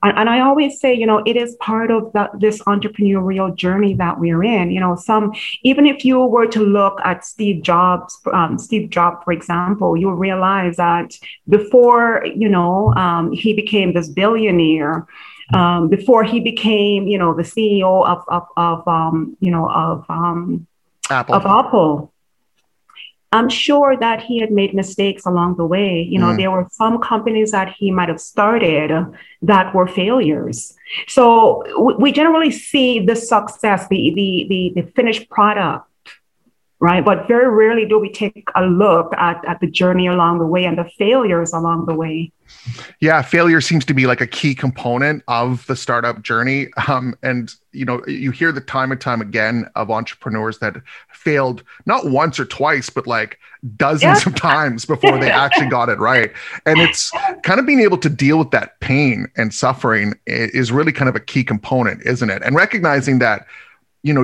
and, 0.04 0.18
and 0.18 0.30
I 0.30 0.42
always 0.42 0.80
say, 0.80 0.94
you 0.94 1.06
know, 1.06 1.24
it 1.26 1.36
is 1.36 1.56
part 1.60 1.90
of 1.90 2.14
the, 2.14 2.30
this 2.40 2.62
entrepreneurial 2.64 3.56
journey 3.56 3.96
that 3.96 4.20
we're 4.20 4.44
in. 4.44 4.70
You 4.70 4.80
know, 4.80 4.96
some 4.96 5.34
even 5.64 5.86
if 5.86 6.06
you 6.06 6.20
were 6.20 6.48
to 6.48 6.60
look 6.60 7.00
at 7.04 7.26
Steve 7.26 7.64
Jobs, 7.64 8.20
um, 8.32 8.60
Steve 8.60 8.90
Jobs, 8.90 9.24
for 9.24 9.34
example, 9.34 9.98
you'll 9.98 10.14
realize 10.14 10.76
that 10.78 11.18
before 11.50 12.26
you 12.36 12.50
know 12.50 12.94
um, 12.96 13.32
he 13.32 13.54
became 13.54 13.94
this 13.94 14.10
billionaire. 14.10 15.08
Um, 15.54 15.88
before 15.88 16.26
he 16.26 16.42
became, 16.42 17.08
you 17.08 17.18
know, 17.18 17.34
the 17.34 17.44
CEO 17.44 18.06
of 18.06 18.24
of, 18.28 18.44
of 18.58 18.88
um, 18.88 19.38
you 19.40 19.50
know 19.50 19.70
of 19.70 20.06
um, 20.10 20.68
Apple. 21.10 21.36
of 21.36 21.46
Apple, 21.46 22.14
I'm 23.32 23.50
sure 23.50 23.98
that 23.98 24.24
he 24.24 24.40
had 24.40 24.52
made 24.52 24.74
mistakes 24.74 25.26
along 25.26 25.58
the 25.58 25.66
way. 25.66 26.02
You 26.02 26.20
know, 26.20 26.28
mm. 26.28 26.38
there 26.38 26.52
were 26.52 26.68
some 26.72 27.00
companies 27.00 27.52
that 27.52 27.74
he 27.78 27.92
might 27.92 28.10
have 28.10 28.22
started 28.22 28.92
that 29.42 29.76
were 29.76 29.88
failures. 29.88 30.74
So 31.08 31.64
we 32.00 32.12
generally 32.12 32.52
see 32.52 33.06
the 33.06 33.16
success, 33.16 33.88
the, 33.90 34.14
the, 34.16 34.46
the, 34.50 34.82
the 34.82 34.92
finished 34.92 35.30
product 35.30 35.87
right? 36.80 37.04
But 37.04 37.28
very 37.28 37.50
rarely 37.50 37.88
do 37.88 38.00
we 38.00 38.12
take 38.12 38.50
a 38.56 38.66
look 38.66 39.14
at, 39.18 39.44
at 39.46 39.60
the 39.60 39.68
journey 39.68 40.08
along 40.08 40.40
the 40.40 40.46
way 40.46 40.66
and 40.66 40.78
the 40.78 40.90
failures 40.98 41.54
along 41.54 41.86
the 41.86 41.96
way. 41.96 42.32
Yeah, 43.02 43.22
failure 43.24 43.62
seems 43.62 43.84
to 43.86 43.94
be 43.94 44.08
like 44.08 44.22
a 44.22 44.28
key 44.28 44.56
component 44.56 45.24
of 45.28 45.66
the 45.68 45.76
startup 45.76 46.22
journey. 46.22 46.68
Um, 46.88 47.16
and 47.22 47.54
you 47.72 47.84
know, 47.84 48.02
you 48.08 48.32
hear 48.32 48.52
the 48.52 48.62
time 48.62 48.92
and 48.92 49.02
time 49.02 49.22
again 49.22 49.70
of 49.76 49.92
entrepreneurs 49.92 50.60
that 50.60 50.78
failed 51.12 51.64
not 51.86 52.10
once 52.10 52.40
or 52.40 52.46
twice, 52.46 52.90
but 52.90 53.06
like 53.06 53.40
dozens 53.76 54.26
yeah. 54.26 54.30
of 54.30 54.36
times 54.36 54.86
before 54.86 55.20
they 55.20 55.30
actually 55.46 55.68
got 55.68 55.90
it 55.90 56.00
right. 56.00 56.32
And 56.66 56.80
it's 56.80 57.12
kind 57.44 57.60
of 57.60 57.66
being 57.66 57.82
able 57.82 57.98
to 57.98 58.10
deal 58.10 58.38
with 58.40 58.52
that 58.52 58.80
pain 58.80 59.28
and 59.36 59.54
suffering 59.54 60.14
is 60.26 60.72
really 60.72 60.92
kind 60.92 61.10
of 61.10 61.16
a 61.16 61.20
key 61.20 61.44
component, 61.44 62.02
isn't 62.04 62.30
it? 62.30 62.42
And 62.44 62.56
recognizing 62.56 63.20
that 63.20 63.46
you 64.04 64.14
know 64.14 64.24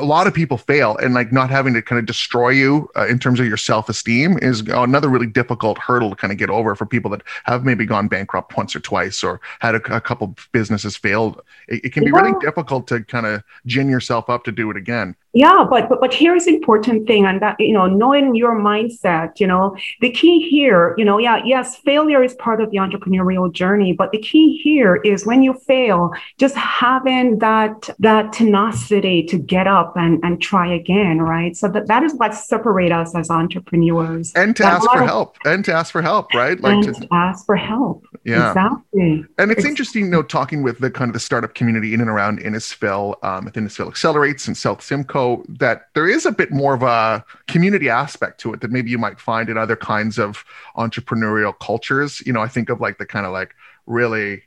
a 0.00 0.04
lot 0.04 0.26
of 0.26 0.34
people 0.34 0.56
fail 0.56 0.96
and 0.96 1.14
like 1.14 1.32
not 1.32 1.50
having 1.50 1.74
to 1.74 1.82
kind 1.82 1.98
of 1.98 2.06
destroy 2.06 2.48
you 2.48 2.88
uh, 2.96 3.06
in 3.06 3.18
terms 3.18 3.38
of 3.38 3.46
your 3.46 3.56
self-esteem 3.56 4.38
is 4.40 4.60
another 4.68 5.08
really 5.08 5.26
difficult 5.26 5.78
hurdle 5.78 6.10
to 6.10 6.16
kind 6.16 6.32
of 6.32 6.38
get 6.38 6.50
over 6.50 6.74
for 6.74 6.86
people 6.86 7.10
that 7.10 7.22
have 7.44 7.64
maybe 7.64 7.84
gone 7.84 8.08
bankrupt 8.08 8.56
once 8.56 8.74
or 8.74 8.80
twice 8.80 9.22
or 9.22 9.40
had 9.60 9.74
a, 9.74 9.96
a 9.96 10.00
couple 10.00 10.34
businesses 10.52 10.96
failed 10.96 11.40
it, 11.68 11.84
it 11.84 11.92
can 11.92 12.04
be 12.04 12.10
yeah. 12.10 12.20
really 12.20 12.38
difficult 12.40 12.86
to 12.86 13.02
kind 13.04 13.26
of 13.26 13.42
gin 13.66 13.88
yourself 13.88 14.30
up 14.30 14.44
to 14.44 14.52
do 14.52 14.70
it 14.70 14.76
again 14.76 15.14
yeah 15.34 15.64
but, 15.68 15.88
but 15.88 16.00
but 16.00 16.14
here's 16.14 16.46
important 16.46 17.06
thing 17.06 17.26
and 17.26 17.40
that 17.42 17.58
you 17.58 17.72
know 17.72 17.86
knowing 17.86 18.34
your 18.34 18.58
mindset 18.58 19.38
you 19.38 19.46
know 19.46 19.76
the 20.00 20.10
key 20.10 20.48
here 20.48 20.94
you 20.96 21.04
know 21.04 21.18
yeah 21.18 21.42
yes 21.44 21.76
failure 21.76 22.22
is 22.22 22.34
part 22.34 22.60
of 22.60 22.70
the 22.70 22.78
entrepreneurial 22.78 23.52
journey 23.52 23.92
but 23.92 24.10
the 24.10 24.18
key 24.18 24.58
here 24.62 24.96
is 24.96 25.26
when 25.26 25.42
you 25.42 25.52
fail 25.54 26.12
just 26.38 26.54
having 26.56 27.38
that 27.38 27.90
that 27.98 28.32
tenacity 28.32 29.01
to 29.02 29.38
get 29.38 29.66
up 29.66 29.96
and 29.96 30.20
and 30.22 30.40
try 30.40 30.72
again 30.72 31.20
right? 31.20 31.56
So 31.56 31.68
that 31.68 31.86
that 31.88 32.02
is 32.02 32.14
what 32.14 32.34
separates 32.34 32.92
us 32.92 33.14
as 33.14 33.30
entrepreneurs. 33.30 34.32
And 34.34 34.56
to 34.56 34.62
that 34.62 34.74
ask 34.74 34.90
for 34.90 35.02
of, 35.02 35.06
help 35.06 35.36
and 35.44 35.64
to 35.64 35.72
ask 35.72 35.92
for 35.92 36.02
help 36.02 36.32
right? 36.34 36.60
Like 36.60 36.84
to, 36.84 36.92
to 36.92 37.08
ask 37.12 37.44
for 37.46 37.56
help. 37.56 38.06
Yeah. 38.24 38.48
Exactly. 38.48 39.24
And 39.38 39.50
it's, 39.50 39.60
it's 39.60 39.68
interesting 39.68 40.04
you 40.04 40.10
know 40.10 40.22
talking 40.22 40.62
with 40.62 40.78
the 40.78 40.90
kind 40.90 41.08
of 41.08 41.14
the 41.14 41.20
startup 41.20 41.54
community 41.54 41.94
in 41.94 42.00
and 42.00 42.10
around 42.10 42.40
innisfil 42.40 43.22
um, 43.24 43.44
with 43.44 43.54
innisfil 43.54 43.88
accelerates 43.88 44.46
and 44.46 44.56
south 44.56 44.82
simcoe 44.82 45.44
that 45.48 45.88
there 45.94 46.08
is 46.08 46.26
a 46.26 46.32
bit 46.32 46.50
more 46.50 46.74
of 46.74 46.82
a 46.82 47.24
community 47.48 47.88
aspect 47.88 48.40
to 48.40 48.52
it 48.52 48.60
that 48.60 48.70
maybe 48.70 48.90
you 48.90 48.98
might 48.98 49.20
find 49.20 49.48
in 49.48 49.58
other 49.58 49.76
kinds 49.76 50.18
of 50.18 50.44
entrepreneurial 50.76 51.58
cultures. 51.58 52.22
You 52.26 52.32
know, 52.32 52.40
I 52.40 52.48
think 52.48 52.68
of 52.68 52.80
like 52.80 52.98
the 52.98 53.06
kind 53.06 53.26
of 53.26 53.32
like 53.32 53.54
really 53.86 54.42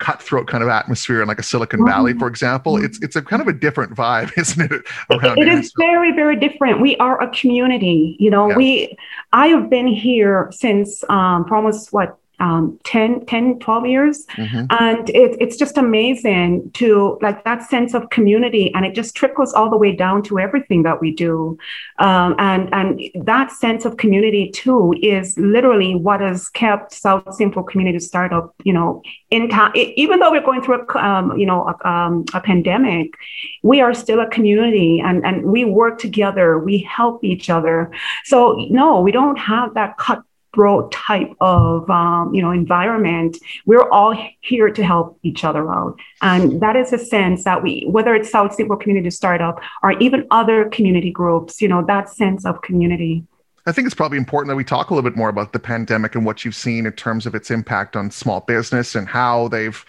cutthroat 0.00 0.48
kind 0.48 0.64
of 0.64 0.68
atmosphere 0.68 1.22
in 1.22 1.28
like 1.28 1.38
a 1.38 1.42
Silicon 1.42 1.84
Valley, 1.86 2.14
for 2.14 2.26
example. 2.26 2.74
Mm-hmm. 2.74 2.86
It's 2.86 3.02
it's 3.02 3.16
a 3.16 3.22
kind 3.22 3.40
of 3.40 3.46
a 3.46 3.52
different 3.52 3.94
vibe, 3.94 4.32
isn't 4.36 4.72
it? 4.72 4.82
Around 5.10 5.38
it 5.38 5.48
is 5.48 5.72
very 5.78 6.12
very 6.12 6.36
different. 6.36 6.80
We 6.80 6.96
are 6.96 7.22
a 7.22 7.30
community. 7.30 8.16
You 8.18 8.30
know, 8.30 8.48
yeah. 8.48 8.56
we 8.56 8.96
I 9.32 9.46
have 9.48 9.70
been 9.70 9.86
here 9.86 10.50
since 10.52 11.04
um, 11.08 11.46
for 11.46 11.54
almost 11.54 11.92
what 11.92 12.18
um, 12.40 12.78
10, 12.84 13.26
10, 13.26 13.58
12 13.58 13.86
years. 13.86 14.26
Mm-hmm. 14.36 14.66
And 14.70 15.08
it, 15.10 15.36
it's 15.40 15.56
just 15.56 15.76
amazing 15.76 16.70
to 16.74 17.18
like 17.22 17.44
that 17.44 17.68
sense 17.68 17.94
of 17.94 18.10
community. 18.10 18.72
And 18.74 18.84
it 18.84 18.94
just 18.94 19.14
trickles 19.14 19.52
all 19.52 19.70
the 19.70 19.76
way 19.76 19.94
down 19.94 20.22
to 20.24 20.38
everything 20.38 20.82
that 20.84 21.00
we 21.00 21.14
do. 21.14 21.58
Um, 21.98 22.34
and, 22.38 22.72
and 22.72 23.00
that 23.26 23.52
sense 23.52 23.84
of 23.84 23.98
community 23.98 24.50
too 24.50 24.94
is 25.02 25.38
literally 25.38 25.94
what 25.94 26.20
has 26.20 26.48
kept 26.48 26.92
South 26.92 27.34
Simcoe 27.34 27.62
Community 27.62 27.98
Startup, 28.00 28.54
you 28.64 28.72
know, 28.72 29.02
in 29.30 29.48
time. 29.48 29.72
Even 29.74 30.18
though 30.18 30.30
we're 30.30 30.44
going 30.44 30.62
through 30.62 30.86
a, 30.86 30.98
um, 30.98 31.38
you 31.38 31.46
know, 31.46 31.64
a, 31.68 31.88
um, 31.88 32.24
a 32.32 32.40
pandemic, 32.40 33.14
we 33.62 33.80
are 33.80 33.92
still 33.92 34.20
a 34.20 34.28
community 34.28 35.00
and, 35.04 35.24
and 35.24 35.44
we 35.44 35.64
work 35.64 35.98
together. 35.98 36.58
We 36.58 36.78
help 36.78 37.22
each 37.22 37.50
other. 37.50 37.92
So 38.24 38.66
no, 38.70 39.00
we 39.00 39.12
don't 39.12 39.38
have 39.38 39.74
that 39.74 39.98
cut 39.98 40.22
cutthroat 40.50 40.92
type 40.92 41.32
of 41.40 41.88
um, 41.90 42.34
you 42.34 42.42
know 42.42 42.50
environment 42.50 43.38
we're 43.66 43.88
all 43.90 44.14
here 44.40 44.70
to 44.70 44.84
help 44.84 45.18
each 45.22 45.44
other 45.44 45.70
out. 45.72 45.98
And 46.22 46.60
that 46.60 46.76
is 46.76 46.92
a 46.92 46.98
sense 46.98 47.44
that 47.44 47.62
we 47.62 47.86
whether 47.88 48.14
it's 48.14 48.30
south 48.30 48.54
simcoe 48.54 48.76
community 48.76 49.10
startup 49.10 49.60
or 49.82 49.92
even 49.92 50.26
other 50.30 50.68
community 50.68 51.10
groups 51.10 51.60
you 51.60 51.68
know 51.68 51.84
that 51.86 52.08
sense 52.08 52.44
of 52.44 52.62
community. 52.62 53.24
I 53.66 53.72
think 53.72 53.86
it's 53.86 53.94
probably 53.94 54.18
important 54.18 54.48
that 54.48 54.56
we 54.56 54.64
talk 54.64 54.90
a 54.90 54.94
little 54.94 55.08
bit 55.08 55.16
more 55.16 55.28
about 55.28 55.52
the 55.52 55.58
pandemic 55.58 56.14
and 56.14 56.24
what 56.24 56.44
you've 56.44 56.54
seen 56.54 56.86
in 56.86 56.92
terms 56.92 57.26
of 57.26 57.34
its 57.34 57.50
impact 57.50 57.94
on 57.94 58.10
small 58.10 58.40
business 58.40 58.94
and 58.94 59.06
how 59.06 59.48
they've 59.48 59.84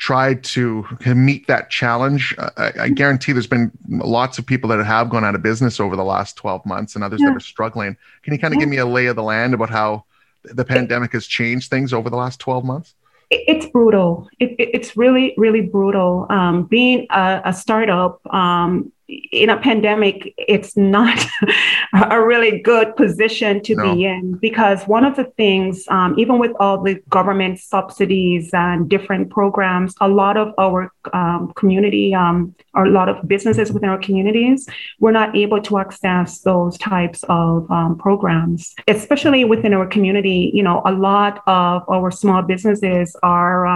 tried 0.00 0.42
to 0.42 0.84
meet 1.14 1.46
that 1.46 1.70
challenge. 1.70 2.34
I, 2.56 2.72
I, 2.80 2.88
guarantee 2.88 3.32
there's 3.32 3.46
been 3.46 3.70
lots 3.86 4.38
of 4.38 4.46
people 4.46 4.70
that 4.70 4.82
have 4.82 5.10
gone 5.10 5.26
out 5.26 5.34
of 5.34 5.42
business 5.42 5.78
over 5.78 5.94
the 5.94 6.02
last 6.02 6.36
12 6.36 6.64
months 6.64 6.94
and 6.94 7.04
others 7.04 7.20
yeah. 7.20 7.28
that 7.28 7.36
are 7.36 7.40
struggling. 7.40 7.98
Can 8.22 8.32
you 8.32 8.38
kind 8.38 8.54
of 8.54 8.56
yeah. 8.56 8.60
give 8.60 8.70
me 8.70 8.78
a 8.78 8.86
lay 8.86 9.06
of 9.06 9.16
the 9.16 9.22
land 9.22 9.52
about 9.52 9.68
how 9.68 10.04
the 10.42 10.64
pandemic 10.64 11.12
has 11.12 11.26
changed 11.26 11.68
things 11.68 11.92
over 11.92 12.08
the 12.08 12.16
last 12.16 12.40
12 12.40 12.64
months? 12.64 12.94
It's 13.28 13.66
brutal. 13.66 14.26
It, 14.40 14.56
it's 14.58 14.96
really, 14.96 15.34
really 15.36 15.60
brutal. 15.60 16.26
Um, 16.30 16.64
being 16.64 17.06
a, 17.10 17.42
a 17.44 17.52
startup, 17.52 18.26
um, 18.34 18.90
in 19.32 19.50
a 19.50 19.56
pandemic, 19.56 20.34
it's 20.36 20.76
not 20.76 21.18
a 22.10 22.20
really 22.20 22.60
good 22.60 22.96
position 22.96 23.62
to 23.62 23.74
no. 23.74 23.94
be 23.94 24.04
in 24.04 24.34
because 24.40 24.84
one 24.84 25.04
of 25.04 25.16
the 25.16 25.24
things, 25.36 25.84
um, 25.88 26.18
even 26.18 26.38
with 26.38 26.52
all 26.60 26.82
the 26.82 27.00
government 27.08 27.58
subsidies 27.58 28.50
and 28.52 28.88
different 28.88 29.30
programs, 29.30 29.94
a 30.00 30.08
lot 30.08 30.36
of 30.36 30.52
our 30.58 30.92
um, 31.12 31.52
community 31.56 32.14
um, 32.14 32.54
or 32.74 32.86
a 32.86 32.90
lot 32.90 33.08
of 33.08 33.26
businesses 33.26 33.72
within 33.72 33.88
our 33.88 33.98
communities 33.98 34.68
were 35.00 35.12
not 35.12 35.36
able 35.36 35.60
to 35.62 35.78
access 35.78 36.40
those 36.40 36.78
types 36.78 37.24
of 37.28 37.70
um, 37.70 37.98
programs, 37.98 38.74
especially 38.88 39.44
within 39.44 39.74
our 39.74 39.86
community. 39.86 40.50
You 40.54 40.62
know, 40.62 40.82
a 40.84 40.92
lot 40.92 41.42
of 41.46 41.82
our 41.88 42.10
small 42.10 42.42
businesses 42.42 43.16
are 43.22 43.66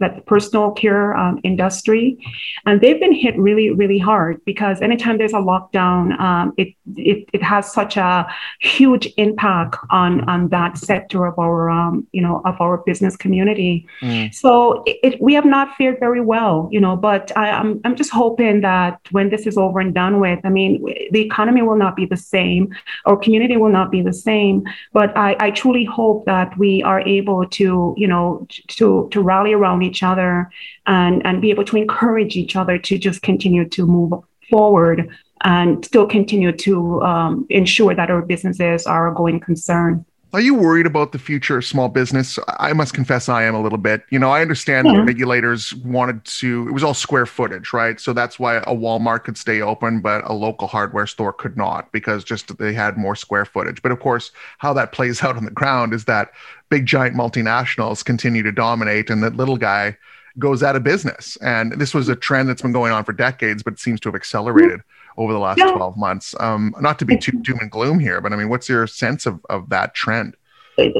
um, 0.00 0.08
that 0.08 0.26
personal 0.26 0.70
care 0.72 1.16
um, 1.16 1.40
industry, 1.44 2.18
and 2.64 2.80
they've 2.80 3.00
been 3.00 3.12
hit 3.12 3.36
really, 3.38 3.70
really 3.70 3.98
hard 3.98 4.44
because 4.44 4.80
anytime 4.80 5.18
there's 5.18 5.32
a 5.32 5.36
lockdown, 5.36 6.18
um, 6.20 6.52
it, 6.56 6.68
it 6.96 7.28
it 7.32 7.42
has 7.42 7.72
such 7.72 7.96
a 7.96 8.26
huge 8.60 9.12
impact 9.16 9.76
on 9.90 10.28
on 10.28 10.48
that 10.48 10.78
sector 10.78 11.26
of 11.26 11.38
our 11.38 11.70
um, 11.70 12.06
you 12.12 12.22
know 12.22 12.42
of 12.44 12.60
our 12.60 12.78
business 12.78 13.16
community. 13.16 13.86
Mm. 14.02 14.34
So 14.34 14.82
it, 14.86 14.98
it, 15.02 15.22
we 15.22 15.34
have 15.34 15.44
not 15.44 15.76
fared 15.76 15.98
very 16.00 16.20
well, 16.20 16.68
you 16.70 16.80
know. 16.80 16.96
But 16.96 17.32
I, 17.36 17.50
I'm 17.50 17.80
I'm 17.84 17.96
just 17.96 18.10
hoping 18.10 18.60
that 18.62 19.00
when 19.10 19.30
this 19.30 19.46
is 19.46 19.56
over 19.56 19.80
and 19.80 19.94
done 19.94 20.20
with, 20.20 20.40
I 20.44 20.50
mean, 20.50 20.84
the 21.10 21.20
economy 21.20 21.62
will 21.62 21.76
not 21.76 21.96
be 21.96 22.06
the 22.06 22.16
same, 22.16 22.74
our 23.06 23.16
community 23.16 23.56
will 23.56 23.70
not 23.70 23.90
be 23.90 24.02
the 24.02 24.12
same. 24.12 24.64
But 24.92 25.16
I, 25.16 25.36
I 25.40 25.50
truly 25.50 25.84
hope 25.84 26.26
that 26.26 26.56
we 26.58 26.82
are 26.82 27.00
able 27.00 27.46
to 27.46 27.94
you 27.96 28.08
know 28.08 28.46
to 28.68 29.08
to 29.10 29.20
rally 29.20 29.52
around 29.52 29.85
each 29.86 30.02
other 30.02 30.50
and, 30.86 31.24
and 31.24 31.40
be 31.40 31.50
able 31.50 31.64
to 31.64 31.76
encourage 31.76 32.36
each 32.36 32.56
other 32.56 32.78
to 32.78 32.98
just 32.98 33.22
continue 33.22 33.68
to 33.68 33.86
move 33.86 34.12
forward 34.50 35.08
and 35.44 35.84
still 35.84 36.06
continue 36.06 36.52
to 36.52 37.02
um, 37.02 37.46
ensure 37.50 37.94
that 37.94 38.10
our 38.10 38.22
businesses 38.22 38.86
are 38.86 39.08
a 39.08 39.14
going 39.14 39.40
concern. 39.40 40.04
Are 40.36 40.40
you 40.42 40.54
worried 40.54 40.84
about 40.84 41.12
the 41.12 41.18
future 41.18 41.56
of 41.56 41.64
small 41.64 41.88
business? 41.88 42.38
I 42.58 42.74
must 42.74 42.92
confess 42.92 43.26
I 43.26 43.44
am 43.44 43.54
a 43.54 43.62
little 43.62 43.78
bit. 43.78 44.04
You 44.10 44.18
know, 44.18 44.30
I 44.30 44.42
understand 44.42 44.86
yeah. 44.86 45.02
regulators 45.02 45.74
wanted 45.76 46.22
to, 46.26 46.68
it 46.68 46.72
was 46.72 46.84
all 46.84 46.92
square 46.92 47.24
footage, 47.24 47.72
right? 47.72 47.98
So 47.98 48.12
that's 48.12 48.38
why 48.38 48.56
a 48.56 48.74
Walmart 48.74 49.24
could 49.24 49.38
stay 49.38 49.62
open, 49.62 50.00
but 50.00 50.28
a 50.28 50.34
local 50.34 50.68
hardware 50.68 51.06
store 51.06 51.32
could 51.32 51.56
not 51.56 51.90
because 51.90 52.22
just 52.22 52.58
they 52.58 52.74
had 52.74 52.98
more 52.98 53.16
square 53.16 53.46
footage. 53.46 53.80
But 53.80 53.92
of 53.92 54.00
course, 54.00 54.30
how 54.58 54.74
that 54.74 54.92
plays 54.92 55.22
out 55.24 55.38
on 55.38 55.46
the 55.46 55.50
ground 55.50 55.94
is 55.94 56.04
that 56.04 56.32
big 56.68 56.84
giant 56.84 57.16
multinationals 57.16 58.04
continue 58.04 58.42
to 58.42 58.52
dominate 58.52 59.08
and 59.08 59.22
that 59.22 59.36
little 59.36 59.56
guy 59.56 59.96
goes 60.38 60.62
out 60.62 60.76
of 60.76 60.84
business. 60.84 61.38
And 61.40 61.72
this 61.80 61.94
was 61.94 62.10
a 62.10 62.16
trend 62.16 62.50
that's 62.50 62.60
been 62.60 62.72
going 62.72 62.92
on 62.92 63.04
for 63.04 63.14
decades, 63.14 63.62
but 63.62 63.72
it 63.72 63.80
seems 63.80 64.00
to 64.00 64.10
have 64.10 64.14
accelerated 64.14 64.80
mm-hmm. 64.80 64.95
Over 65.16 65.32
the 65.32 65.38
last 65.38 65.58
yeah. 65.58 65.72
12 65.72 65.96
months. 65.96 66.34
Um, 66.40 66.74
not 66.80 66.98
to 66.98 67.04
be 67.04 67.16
too 67.16 67.32
doom 67.42 67.58
and 67.60 67.70
gloom 67.70 67.98
here, 67.98 68.20
but 68.20 68.32
I 68.32 68.36
mean, 68.36 68.48
what's 68.48 68.68
your 68.68 68.86
sense 68.86 69.26
of, 69.26 69.44
of 69.50 69.68
that 69.70 69.94
trend? 69.94 70.36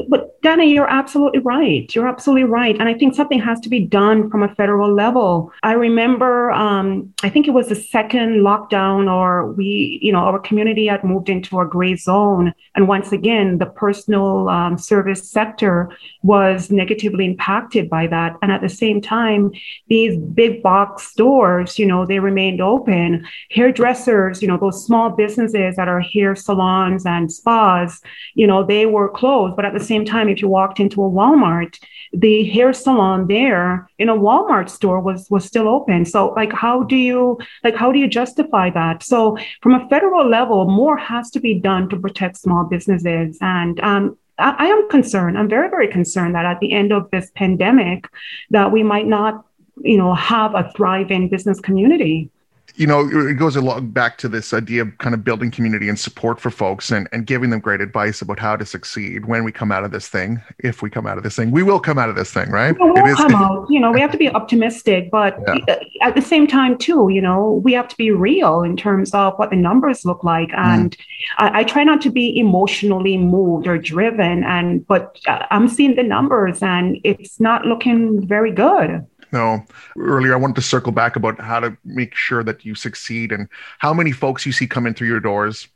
But 0.08 0.40
Dana, 0.42 0.64
you're 0.64 0.88
absolutely 0.88 1.40
right. 1.40 1.92
You're 1.94 2.08
absolutely 2.08 2.44
right. 2.44 2.78
And 2.78 2.88
I 2.88 2.94
think 2.94 3.14
something 3.14 3.40
has 3.40 3.60
to 3.60 3.68
be 3.68 3.80
done 3.80 4.30
from 4.30 4.42
a 4.42 4.54
federal 4.54 4.92
level. 4.92 5.52
I 5.62 5.72
remember, 5.72 6.50
um, 6.52 7.12
I 7.22 7.28
think 7.28 7.46
it 7.46 7.50
was 7.50 7.68
the 7.68 7.74
second 7.74 8.42
lockdown, 8.42 9.12
or 9.12 9.52
we, 9.52 9.98
you 10.02 10.12
know, 10.12 10.20
our 10.20 10.38
community 10.38 10.86
had 10.86 11.04
moved 11.04 11.28
into 11.28 11.60
a 11.60 11.66
gray 11.66 11.96
zone. 11.96 12.54
And 12.74 12.88
once 12.88 13.12
again, 13.12 13.58
the 13.58 13.66
personal 13.66 14.48
um, 14.48 14.78
service 14.78 15.30
sector 15.30 15.90
was 16.22 16.70
negatively 16.70 17.26
impacted 17.26 17.90
by 17.90 18.06
that. 18.06 18.36
And 18.42 18.50
at 18.50 18.62
the 18.62 18.68
same 18.68 19.00
time, 19.00 19.50
these 19.88 20.16
big 20.18 20.62
box 20.62 21.08
stores, 21.08 21.78
you 21.78 21.86
know, 21.86 22.06
they 22.06 22.18
remained 22.18 22.60
open. 22.60 23.26
Hairdressers, 23.50 24.40
you 24.40 24.48
know, 24.48 24.56
those 24.56 24.84
small 24.84 25.10
businesses 25.10 25.76
that 25.76 25.88
are 25.88 26.00
hair 26.00 26.34
salons 26.34 27.04
and 27.04 27.30
spas, 27.30 28.00
you 28.34 28.46
know, 28.46 28.64
they 28.64 28.86
were 28.86 29.08
closed. 29.08 29.56
But 29.56 29.65
at 29.66 29.74
the 29.74 29.84
same 29.84 30.04
time, 30.04 30.28
if 30.28 30.40
you 30.40 30.48
walked 30.48 30.80
into 30.80 31.02
a 31.04 31.10
Walmart, 31.10 31.78
the 32.12 32.44
hair 32.44 32.72
salon 32.72 33.26
there 33.26 33.88
in 33.98 34.08
a 34.08 34.14
Walmart 34.14 34.68
store 34.70 35.00
was 35.00 35.28
was 35.30 35.44
still 35.44 35.68
open. 35.68 36.04
So 36.04 36.28
like 36.34 36.52
how 36.52 36.82
do 36.82 36.96
you 36.96 37.38
like 37.64 37.74
how 37.74 37.92
do 37.92 37.98
you 37.98 38.08
justify 38.08 38.70
that? 38.70 39.02
So 39.02 39.36
from 39.62 39.74
a 39.74 39.88
federal 39.88 40.28
level, 40.28 40.66
more 40.66 40.96
has 40.96 41.30
to 41.32 41.40
be 41.40 41.54
done 41.54 41.88
to 41.90 41.96
protect 41.98 42.36
small 42.38 42.64
businesses. 42.64 43.38
And 43.40 43.80
um, 43.80 44.16
I, 44.38 44.54
I 44.58 44.66
am 44.66 44.88
concerned. 44.88 45.38
I'm 45.38 45.48
very, 45.48 45.68
very 45.68 45.88
concerned 45.88 46.34
that 46.34 46.44
at 46.44 46.60
the 46.60 46.72
end 46.72 46.92
of 46.92 47.10
this 47.10 47.30
pandemic, 47.34 48.06
that 48.50 48.72
we 48.72 48.82
might 48.82 49.06
not, 49.06 49.44
you 49.82 49.98
know, 49.98 50.14
have 50.14 50.54
a 50.54 50.70
thriving 50.76 51.28
business 51.28 51.60
community 51.60 52.30
you 52.76 52.86
know, 52.86 53.00
it 53.00 53.34
goes 53.34 53.56
a 53.56 53.60
lot 53.60 53.92
back 53.92 54.18
to 54.18 54.28
this 54.28 54.52
idea 54.52 54.82
of 54.82 54.98
kind 54.98 55.14
of 55.14 55.24
building 55.24 55.50
community 55.50 55.88
and 55.88 55.98
support 55.98 56.38
for 56.38 56.50
folks 56.50 56.90
and, 56.90 57.08
and 57.10 57.26
giving 57.26 57.50
them 57.50 57.60
great 57.60 57.80
advice 57.80 58.20
about 58.20 58.38
how 58.38 58.54
to 58.54 58.66
succeed 58.66 59.24
when 59.24 59.44
we 59.44 59.52
come 59.52 59.72
out 59.72 59.82
of 59.82 59.92
this 59.92 60.08
thing. 60.08 60.42
If 60.58 60.82
we 60.82 60.90
come 60.90 61.06
out 61.06 61.16
of 61.16 61.24
this 61.24 61.36
thing, 61.36 61.50
we 61.50 61.62
will 61.62 61.80
come 61.80 61.98
out 61.98 62.10
of 62.10 62.16
this 62.16 62.32
thing, 62.32 62.50
right? 62.50 62.76
We'll 62.78 62.94
come 63.16 63.34
out. 63.34 63.66
You 63.70 63.80
know, 63.80 63.90
we 63.92 64.00
have 64.00 64.12
to 64.12 64.18
be 64.18 64.28
optimistic, 64.28 65.10
but 65.10 65.38
yeah. 65.46 65.78
at 66.02 66.14
the 66.14 66.22
same 66.22 66.46
time, 66.46 66.76
too, 66.76 67.08
you 67.10 67.22
know, 67.22 67.60
we 67.64 67.72
have 67.72 67.88
to 67.88 67.96
be 67.96 68.10
real 68.10 68.62
in 68.62 68.76
terms 68.76 69.12
of 69.14 69.34
what 69.38 69.50
the 69.50 69.56
numbers 69.56 70.04
look 70.04 70.22
like. 70.22 70.50
Mm. 70.50 70.58
And 70.58 70.96
mm. 70.96 71.04
I, 71.38 71.60
I, 71.60 71.64
try 71.64 71.82
not 71.82 72.00
to 72.02 72.10
be 72.10 72.38
emotionally 72.38 73.16
moved 73.16 73.66
or 73.66 73.78
driven, 73.78 74.44
and 74.44 74.86
but 74.86 75.18
uh, 75.26 75.46
I'm 75.50 75.68
seeing 75.68 75.96
the 75.96 76.02
numbers, 76.02 76.62
and 76.62 76.98
it's 77.04 77.40
not 77.40 77.64
looking 77.64 78.26
very 78.26 78.52
good. 78.52 79.06
No, 79.36 79.62
earlier 79.98 80.32
I 80.32 80.38
wanted 80.38 80.56
to 80.56 80.62
circle 80.62 80.92
back 80.92 81.14
about 81.14 81.38
how 81.38 81.60
to 81.60 81.76
make 81.84 82.14
sure 82.14 82.42
that 82.42 82.64
you 82.64 82.74
succeed 82.74 83.32
and 83.32 83.48
how 83.78 83.92
many 83.92 84.10
folks 84.10 84.46
you 84.46 84.52
see 84.52 84.66
coming 84.66 84.94
through 84.94 85.08
your 85.08 85.20
doors 85.20 85.68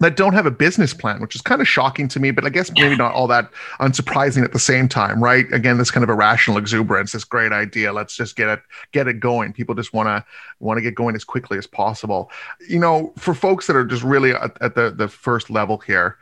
that 0.00 0.16
don't 0.16 0.34
have 0.34 0.44
a 0.44 0.50
business 0.50 0.92
plan, 0.92 1.20
which 1.20 1.34
is 1.34 1.40
kind 1.40 1.62
of 1.62 1.68
shocking 1.68 2.08
to 2.08 2.20
me, 2.20 2.30
but 2.30 2.44
I 2.44 2.50
guess 2.50 2.70
maybe 2.72 2.96
not 2.96 3.12
all 3.12 3.26
that 3.28 3.50
unsurprising 3.80 4.44
at 4.44 4.52
the 4.52 4.58
same 4.58 4.88
time, 4.88 5.22
right? 5.22 5.50
Again, 5.52 5.78
this 5.78 5.90
kind 5.90 6.04
of 6.04 6.10
irrational 6.10 6.58
exuberance, 6.58 7.12
this 7.12 7.24
great 7.24 7.52
idea. 7.52 7.92
Let's 7.92 8.16
just 8.16 8.36
get 8.36 8.48
it, 8.48 8.60
get 8.92 9.08
it 9.08 9.20
going. 9.20 9.52
People 9.54 9.74
just 9.74 9.94
want 9.94 10.08
to 10.08 10.24
want 10.58 10.76
to 10.78 10.82
get 10.82 10.94
going 10.94 11.14
as 11.14 11.24
quickly 11.24 11.56
as 11.56 11.66
possible. 11.66 12.30
You 12.68 12.78
know, 12.78 13.12
for 13.16 13.34
folks 13.34 13.66
that 13.66 13.76
are 13.76 13.84
just 13.84 14.02
really 14.02 14.32
at, 14.32 14.56
at 14.60 14.74
the 14.74 14.90
the 14.90 15.08
first 15.08 15.50
level 15.50 15.78
here, 15.78 16.16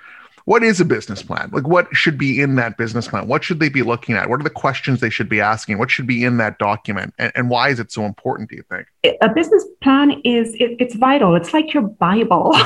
what 0.49 0.63
is 0.63 0.81
a 0.81 0.85
business 0.87 1.23
plan? 1.23 1.51
Like, 1.53 1.69
what 1.69 1.95
should 1.95 2.17
be 2.17 2.41
in 2.41 2.55
that 2.55 2.79
business 2.79 3.07
plan? 3.07 3.29
What 3.29 3.45
should 3.45 3.61
they 3.61 3.69
be 3.69 3.83
looking 3.83 4.15
at? 4.15 4.31
What 4.31 4.41
are 4.41 4.43
the 4.43 4.49
questions 4.49 5.01
they 5.01 5.11
should 5.11 5.29
be 5.29 5.43
asking? 5.43 5.77
What 5.77 5.91
should 5.91 6.07
be 6.07 6.25
in 6.25 6.39
that 6.39 6.59
document? 6.59 7.13
And, 7.19 7.31
and 7.35 7.51
why 7.51 7.69
is 7.69 7.79
it 7.79 7.93
so 7.93 8.07
important, 8.07 8.49
do 8.49 8.57
you 8.57 8.63
think? 8.63 8.87
A 9.21 9.29
business 9.29 9.63
plan 9.83 10.23
is 10.25 10.55
it, 10.55 10.77
it's 10.81 10.95
vital. 10.95 11.37
It's 11.37 11.53
like 11.53 11.75
your 11.75 11.83
Bible. 11.83 12.53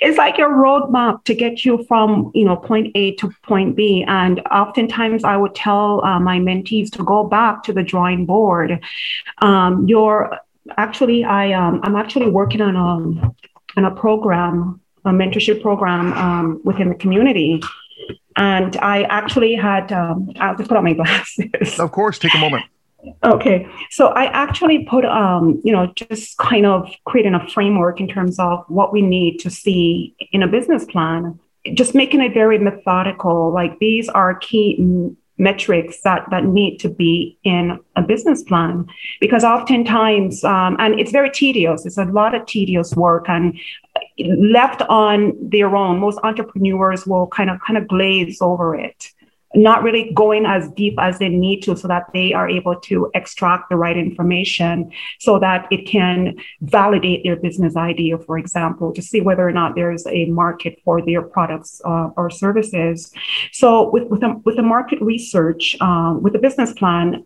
it's 0.00 0.16
like 0.16 0.38
your 0.38 0.48
roadmap 0.56 1.24
to 1.24 1.34
get 1.34 1.62
you 1.62 1.84
from 1.86 2.30
you 2.34 2.46
know 2.46 2.56
point 2.56 2.90
A 2.94 3.14
to 3.16 3.30
point 3.42 3.76
B. 3.76 4.02
And 4.08 4.40
oftentimes, 4.50 5.24
I 5.24 5.36
would 5.36 5.54
tell 5.54 6.02
uh, 6.06 6.18
my 6.18 6.38
mentees 6.38 6.90
to 6.92 7.04
go 7.04 7.24
back 7.24 7.64
to 7.64 7.72
the 7.74 7.82
drawing 7.82 8.24
board. 8.24 8.80
Um, 9.42 9.86
your 9.86 10.38
actually, 10.78 11.22
I 11.22 11.52
um, 11.52 11.80
I'm 11.82 11.96
actually 11.96 12.30
working 12.30 12.62
on 12.62 12.76
a 12.76 13.34
on 13.76 13.84
a 13.84 13.94
program 13.94 14.80
a 15.04 15.10
mentorship 15.10 15.62
program 15.62 16.12
um, 16.14 16.60
within 16.64 16.88
the 16.88 16.94
community. 16.94 17.62
And 18.36 18.76
I 18.76 19.02
actually 19.04 19.54
had, 19.54 19.92
um, 19.92 20.30
I'll 20.40 20.56
just 20.56 20.68
put 20.68 20.78
on 20.78 20.84
my 20.84 20.92
glasses. 21.00 21.78
Of 21.78 21.92
course, 21.92 22.18
take 22.18 22.34
a 22.34 22.38
moment. 22.38 22.64
Okay, 23.24 23.68
so 23.90 24.08
I 24.08 24.26
actually 24.26 24.84
put, 24.84 25.04
um, 25.04 25.60
you 25.64 25.72
know, 25.72 25.92
just 25.96 26.38
kind 26.38 26.66
of 26.66 26.88
creating 27.04 27.34
a 27.34 27.48
framework 27.48 28.00
in 28.00 28.06
terms 28.06 28.38
of 28.38 28.64
what 28.68 28.92
we 28.92 29.02
need 29.02 29.38
to 29.38 29.50
see 29.50 30.14
in 30.30 30.42
a 30.42 30.46
business 30.46 30.84
plan. 30.84 31.38
Just 31.74 31.94
making 31.94 32.20
it 32.20 32.32
very 32.32 32.58
methodical. 32.58 33.52
Like 33.52 33.78
these 33.80 34.08
are 34.08 34.36
key 34.36 35.16
metrics 35.38 36.00
that 36.02 36.24
that 36.30 36.44
need 36.44 36.78
to 36.78 36.88
be 36.88 37.36
in 37.42 37.78
a 37.96 38.02
business 38.02 38.42
plan 38.42 38.86
because 39.20 39.42
oftentimes 39.42 40.44
um, 40.44 40.76
and 40.78 41.00
it's 41.00 41.10
very 41.10 41.30
tedious 41.30 41.86
it's 41.86 41.98
a 41.98 42.04
lot 42.04 42.34
of 42.34 42.44
tedious 42.46 42.94
work 42.94 43.28
and 43.28 43.58
left 44.18 44.82
on 44.82 45.32
their 45.40 45.74
own 45.74 45.98
most 45.98 46.18
entrepreneurs 46.22 47.06
will 47.06 47.26
kind 47.28 47.50
of 47.50 47.58
kind 47.60 47.78
of 47.78 47.88
glaze 47.88 48.40
over 48.40 48.74
it 48.74 49.12
not 49.54 49.82
really 49.82 50.12
going 50.14 50.46
as 50.46 50.68
deep 50.70 50.94
as 50.98 51.18
they 51.18 51.28
need 51.28 51.60
to 51.60 51.76
so 51.76 51.88
that 51.88 52.06
they 52.12 52.32
are 52.32 52.48
able 52.48 52.78
to 52.80 53.10
extract 53.14 53.68
the 53.68 53.76
right 53.76 53.96
information 53.96 54.90
so 55.18 55.38
that 55.38 55.66
it 55.70 55.86
can 55.86 56.36
validate 56.62 57.22
their 57.22 57.36
business 57.36 57.76
idea, 57.76 58.18
for 58.18 58.38
example, 58.38 58.92
to 58.92 59.02
see 59.02 59.20
whether 59.20 59.46
or 59.46 59.52
not 59.52 59.74
there's 59.74 60.06
a 60.06 60.24
market 60.26 60.80
for 60.84 61.02
their 61.02 61.22
products 61.22 61.80
uh, 61.84 62.08
or 62.16 62.30
services. 62.30 63.12
So 63.52 63.90
with, 63.90 64.04
with, 64.04 64.20
the, 64.20 64.40
with 64.44 64.56
the 64.56 64.62
market 64.62 65.00
research, 65.00 65.76
um, 65.80 66.22
with 66.22 66.32
the 66.32 66.38
business 66.38 66.72
plan, 66.72 67.24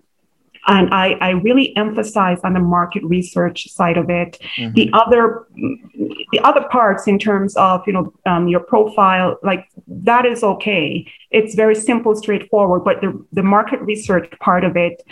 and 0.67 0.93
I, 0.93 1.13
I 1.21 1.31
really 1.31 1.77
emphasize 1.77 2.41
on 2.43 2.55
the 2.55 2.61
market 2.61 3.05
research 3.05 3.71
side 3.71 3.97
of 3.97 4.11
it. 4.11 4.39
Mm-hmm. 4.57 4.75
The 4.75 4.91
other 4.93 5.47
the 6.33 6.41
other 6.43 6.67
parts 6.69 7.07
in 7.07 7.19
terms 7.19 7.57
of 7.57 7.83
you 7.87 7.93
know 7.93 8.13
um, 8.27 8.49
your 8.49 8.61
profile, 8.61 9.39
like 9.43 9.69
that 9.87 10.27
is 10.27 10.43
okay. 10.43 11.07
It's 11.31 11.55
very 11.55 11.75
simple, 11.75 12.15
straightforward. 12.17 12.85
But 12.85 13.01
the, 13.01 13.25
the 13.33 13.43
market 13.43 13.81
research 13.83 14.29
part 14.41 14.65
of 14.65 14.77
it 14.77 15.03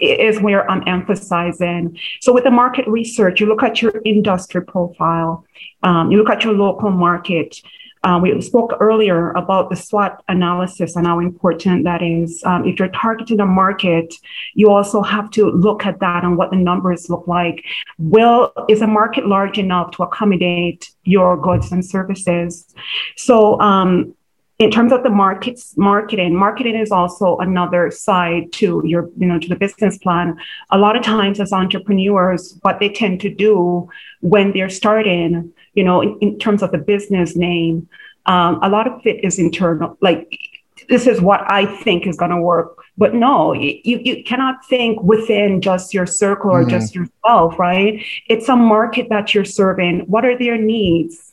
is 0.00 0.40
where 0.40 0.70
I'm 0.70 0.86
emphasizing. 0.86 1.98
So 2.20 2.32
with 2.32 2.44
the 2.44 2.50
market 2.50 2.86
research, 2.86 3.40
you 3.40 3.46
look 3.46 3.62
at 3.62 3.82
your 3.82 4.00
industry 4.04 4.64
profile, 4.64 5.44
um, 5.82 6.10
you 6.10 6.18
look 6.18 6.30
at 6.30 6.44
your 6.44 6.52
local 6.52 6.90
market, 6.90 7.60
uh, 8.08 8.18
we 8.18 8.40
spoke 8.40 8.72
earlier 8.80 9.32
about 9.32 9.68
the 9.68 9.76
SWOT 9.76 10.22
analysis 10.28 10.96
and 10.96 11.06
how 11.06 11.18
important 11.18 11.84
that 11.84 12.02
is. 12.02 12.42
Um, 12.44 12.66
if 12.66 12.78
you're 12.78 12.88
targeting 12.88 13.38
a 13.38 13.44
market, 13.44 14.14
you 14.54 14.70
also 14.70 15.02
have 15.02 15.30
to 15.32 15.50
look 15.50 15.84
at 15.84 16.00
that 16.00 16.24
and 16.24 16.38
what 16.38 16.50
the 16.50 16.56
numbers 16.56 17.10
look 17.10 17.28
like. 17.28 17.62
Will 17.98 18.50
is 18.66 18.80
a 18.80 18.86
market 18.86 19.26
large 19.26 19.58
enough 19.58 19.90
to 19.92 20.04
accommodate 20.04 20.90
your 21.04 21.36
goods 21.36 21.70
and 21.70 21.84
services? 21.84 22.74
So 23.16 23.60
um, 23.60 24.14
in 24.58 24.70
terms 24.70 24.90
of 24.90 25.02
the 25.02 25.10
markets 25.10 25.76
marketing 25.76 26.34
marketing 26.34 26.76
is 26.76 26.90
also 26.90 27.36
another 27.36 27.90
side 27.90 28.50
to 28.52 28.82
your 28.84 29.08
you 29.16 29.26
know 29.26 29.38
to 29.38 29.48
the 29.48 29.54
business 29.54 29.98
plan 29.98 30.36
a 30.70 30.78
lot 30.78 30.96
of 30.96 31.02
times 31.04 31.38
as 31.38 31.52
entrepreneurs 31.52 32.58
what 32.62 32.80
they 32.80 32.88
tend 32.88 33.20
to 33.20 33.32
do 33.32 33.88
when 34.20 34.52
they're 34.52 34.68
starting 34.68 35.52
you 35.78 35.84
know, 35.84 36.02
in, 36.02 36.18
in 36.20 36.38
terms 36.40 36.60
of 36.64 36.72
the 36.72 36.78
business 36.78 37.36
name, 37.36 37.88
um, 38.26 38.58
a 38.64 38.68
lot 38.68 38.88
of 38.88 39.00
it 39.06 39.24
is 39.24 39.38
internal. 39.38 39.96
Like, 40.00 40.36
this 40.88 41.06
is 41.06 41.20
what 41.20 41.40
I 41.50 41.66
think 41.84 42.04
is 42.04 42.16
going 42.16 42.32
to 42.32 42.42
work. 42.42 42.78
But 42.96 43.14
no, 43.14 43.52
you, 43.52 43.78
you 43.84 44.24
cannot 44.24 44.66
think 44.66 45.00
within 45.00 45.60
just 45.60 45.94
your 45.94 46.04
circle 46.04 46.50
or 46.50 46.62
mm-hmm. 46.62 46.70
just 46.70 46.96
yourself, 46.96 47.56
right? 47.60 48.04
It's 48.28 48.48
a 48.48 48.56
market 48.56 49.06
that 49.10 49.34
you're 49.34 49.44
serving. 49.44 50.00
What 50.00 50.24
are 50.24 50.36
their 50.36 50.58
needs? 50.58 51.32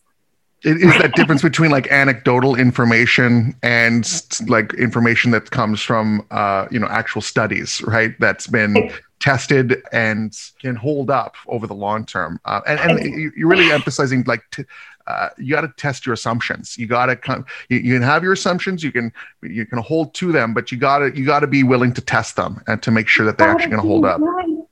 It 0.63 0.77
is 0.77 0.93
that 0.99 1.15
difference 1.15 1.41
between 1.41 1.71
like 1.71 1.87
anecdotal 1.91 2.55
information 2.55 3.55
and 3.63 4.01
like 4.47 4.73
information 4.75 5.31
that 5.31 5.49
comes 5.49 5.81
from 5.81 6.25
uh, 6.29 6.67
you 6.71 6.79
know 6.79 6.87
actual 6.87 7.21
studies, 7.21 7.81
right? 7.83 8.15
That's 8.19 8.47
been 8.47 8.91
tested 9.19 9.81
and 9.91 10.37
can 10.59 10.75
hold 10.75 11.09
up 11.09 11.35
over 11.47 11.67
the 11.67 11.73
long 11.73 12.05
term. 12.05 12.39
Uh, 12.45 12.61
and 12.67 12.79
and 12.79 13.33
you're 13.35 13.49
really 13.49 13.71
emphasizing 13.71 14.23
like 14.25 14.43
t- 14.51 14.65
uh, 15.07 15.29
you 15.37 15.53
got 15.53 15.61
to 15.61 15.71
test 15.77 16.05
your 16.05 16.13
assumptions. 16.13 16.77
You 16.77 16.87
got 16.87 17.07
to 17.07 17.15
come. 17.15 17.45
You, 17.69 17.77
you, 17.77 17.93
can 17.93 18.01
have 18.01 18.23
your 18.23 18.33
assumptions. 18.33 18.83
You 18.83 18.91
can 18.91 19.13
you 19.43 19.65
can 19.65 19.79
hold 19.79 20.13
to 20.15 20.31
them, 20.31 20.53
but 20.53 20.71
you 20.71 20.77
got 20.77 20.99
to 20.99 21.15
you 21.15 21.25
got 21.25 21.41
to 21.41 21.47
be 21.47 21.63
willing 21.63 21.93
to 21.93 22.01
test 22.01 22.35
them 22.35 22.61
and 22.67 22.81
to 22.81 22.91
make 22.91 23.07
sure 23.07 23.25
that 23.25 23.37
they're 23.37 23.49
actually 23.49 23.71
going 23.71 23.83
to 23.83 23.87
hold 23.87 24.05
up. 24.05 24.19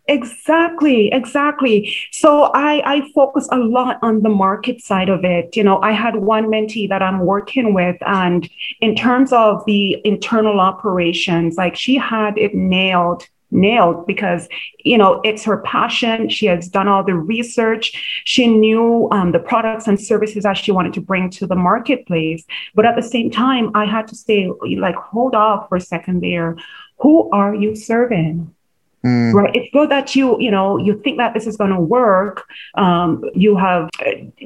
Exactly, 0.08 1.10
exactly. 1.14 1.96
So 2.12 2.52
I 2.56 2.82
I 2.86 3.12
focus 3.14 3.48
a 3.52 3.58
lot 3.58 4.00
on 4.02 4.22
the 4.24 4.30
market 4.30 4.82
side 4.82 5.10
of 5.10 5.24
it. 5.24 5.56
You 5.56 5.64
know, 5.64 5.80
I 5.82 5.92
had 5.92 6.16
one 6.16 6.46
mentee 6.46 6.90
that 6.90 7.04
I'm 7.04 7.20
working 7.20 7.74
with, 7.74 7.98
and 8.02 8.50
in 8.82 8.96
terms 8.96 9.32
of 9.32 9.64
the 9.66 10.02
internal 10.04 10.60
operations, 10.60 11.58
like 11.58 11.76
she 11.76 11.96
had 11.96 12.38
it 12.40 12.56
nailed 12.56 13.28
nailed 13.54 14.06
because 14.08 14.48
you 14.80 14.98
know 14.98 15.22
it's 15.24 15.44
her 15.44 15.58
passion 15.60 16.28
she 16.28 16.46
has 16.46 16.68
done 16.68 16.88
all 16.88 17.04
the 17.04 17.16
research 17.16 18.24
she 18.26 18.48
knew 18.48 19.08
um, 19.12 19.32
the 19.32 19.40
products 19.40 19.88
and 19.88 20.00
services 20.00 20.44
that 20.44 20.58
she 20.58 20.72
wanted 20.72 20.94
to 20.94 21.02
bring 21.02 21.30
to 21.30 21.46
the 21.48 21.56
marketplace 21.56 22.44
but 22.76 22.86
at 22.86 22.96
the 22.96 23.02
same 23.02 23.30
time 23.30 23.72
i 23.76 23.86
had 23.86 24.08
to 24.08 24.16
say 24.16 24.50
like 24.78 24.96
hold 24.96 25.36
off 25.36 25.70
for 25.70 25.76
a 25.76 25.82
second 25.82 26.22
there 26.22 26.56
who 27.00 27.30
are 27.32 27.54
you 27.56 27.76
serving 27.76 28.54
Mm. 29.06 29.34
Right. 29.34 29.54
It's 29.54 29.70
good 29.74 29.92
that 29.92 30.16
you, 30.16 30.40
you 30.40 30.50
know, 30.50 30.78
you 30.78 30.98
think 31.02 31.18
that 31.18 31.34
this 31.34 31.46
is 31.46 31.58
going 31.58 31.72
to 31.72 31.80
work. 31.80 32.46
Um, 32.76 33.24
you 33.34 33.58
have 33.58 33.90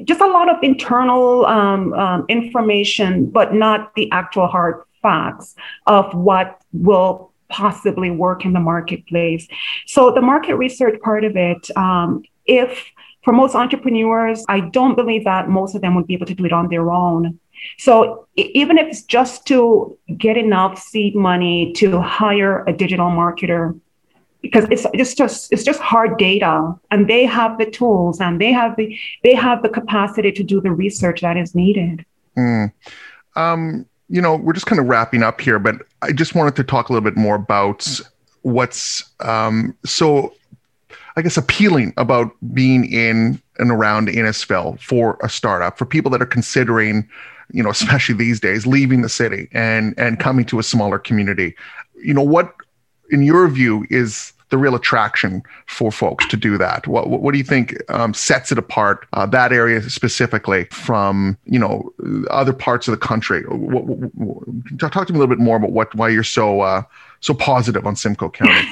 just 0.02 0.20
a 0.20 0.26
lot 0.26 0.50
of 0.50 0.56
internal 0.62 1.46
um, 1.46 1.92
um, 1.92 2.26
information, 2.28 3.26
but 3.26 3.54
not 3.54 3.94
the 3.94 4.10
actual 4.10 4.48
hard 4.48 4.82
facts 5.00 5.54
of 5.86 6.12
what 6.12 6.60
will 6.72 7.27
possibly 7.48 8.10
work 8.10 8.44
in 8.44 8.52
the 8.52 8.60
marketplace. 8.60 9.48
So 9.86 10.10
the 10.10 10.20
market 10.20 10.56
research 10.56 11.00
part 11.00 11.24
of 11.24 11.36
it, 11.36 11.76
um, 11.76 12.22
if 12.46 12.84
for 13.24 13.32
most 13.32 13.54
entrepreneurs, 13.54 14.44
I 14.48 14.60
don't 14.60 14.94
believe 14.94 15.24
that 15.24 15.48
most 15.48 15.74
of 15.74 15.82
them 15.82 15.94
would 15.94 16.06
be 16.06 16.14
able 16.14 16.26
to 16.26 16.34
do 16.34 16.44
it 16.44 16.52
on 16.52 16.68
their 16.68 16.90
own. 16.90 17.38
So 17.78 18.26
even 18.36 18.78
if 18.78 18.86
it's 18.86 19.02
just 19.02 19.46
to 19.48 19.98
get 20.16 20.36
enough 20.36 20.78
seed 20.78 21.14
money 21.14 21.72
to 21.74 22.00
hire 22.00 22.64
a 22.66 22.72
digital 22.72 23.10
marketer, 23.10 23.78
because 24.40 24.66
it's 24.70 24.86
it's 24.94 25.14
just 25.14 25.52
it's 25.52 25.64
just 25.64 25.80
hard 25.80 26.16
data, 26.16 26.72
and 26.92 27.08
they 27.08 27.26
have 27.26 27.58
the 27.58 27.66
tools 27.66 28.20
and 28.20 28.40
they 28.40 28.52
have 28.52 28.76
the 28.76 28.96
they 29.24 29.34
have 29.34 29.62
the 29.62 29.68
capacity 29.68 30.30
to 30.32 30.44
do 30.44 30.60
the 30.60 30.70
research 30.70 31.22
that 31.22 31.36
is 31.36 31.54
needed. 31.54 32.04
Mm. 32.36 32.72
Um, 33.34 33.86
you 34.08 34.22
know, 34.22 34.36
we're 34.36 34.52
just 34.52 34.66
kind 34.66 34.80
of 34.80 34.86
wrapping 34.86 35.22
up 35.22 35.40
here, 35.40 35.58
but 35.58 35.76
I 36.02 36.12
just 36.12 36.34
wanted 36.34 36.56
to 36.56 36.64
talk 36.64 36.88
a 36.88 36.92
little 36.92 37.08
bit 37.08 37.16
more 37.16 37.34
about 37.34 38.00
what's 38.42 39.04
um, 39.20 39.76
so, 39.84 40.34
I 41.16 41.22
guess, 41.22 41.36
appealing 41.36 41.92
about 41.96 42.32
being 42.54 42.90
in 42.90 43.40
and 43.58 43.70
around 43.70 44.08
Innisfil 44.08 44.80
for 44.80 45.18
a 45.22 45.28
startup 45.28 45.76
for 45.76 45.84
people 45.84 46.10
that 46.12 46.22
are 46.22 46.26
considering, 46.26 47.08
you 47.52 47.62
know, 47.62 47.70
especially 47.70 48.14
these 48.14 48.40
days, 48.40 48.66
leaving 48.66 49.02
the 49.02 49.08
city 49.08 49.48
and 49.52 49.94
and 49.98 50.18
coming 50.18 50.44
to 50.46 50.58
a 50.58 50.62
smaller 50.62 50.98
community. 50.98 51.54
You 52.02 52.14
know, 52.14 52.22
what 52.22 52.54
in 53.10 53.22
your 53.22 53.48
view 53.48 53.86
is 53.90 54.32
the 54.50 54.58
real 54.58 54.74
attraction 54.74 55.42
for 55.66 55.92
folks 55.92 56.26
to 56.28 56.36
do 56.36 56.58
that? 56.58 56.86
What 56.86 57.08
what, 57.08 57.20
what 57.22 57.32
do 57.32 57.38
you 57.38 57.44
think 57.44 57.76
um, 57.90 58.14
sets 58.14 58.52
it 58.52 58.58
apart 58.58 59.06
uh, 59.12 59.26
that 59.26 59.52
area 59.52 59.82
specifically 59.82 60.64
from 60.66 61.36
you 61.44 61.58
know 61.58 61.92
other 62.30 62.52
parts 62.52 62.88
of 62.88 62.92
the 62.92 63.06
country? 63.06 63.42
What, 63.44 63.84
what, 63.84 64.92
talk 64.92 65.06
to 65.06 65.12
me 65.12 65.18
a 65.18 65.20
little 65.20 65.34
bit 65.34 65.42
more 65.42 65.56
about 65.56 65.72
what 65.72 65.94
why 65.94 66.08
you're 66.08 66.24
so 66.24 66.60
uh, 66.60 66.82
so 67.20 67.34
positive 67.34 67.86
on 67.86 67.96
Simcoe 67.96 68.30
County. 68.30 68.68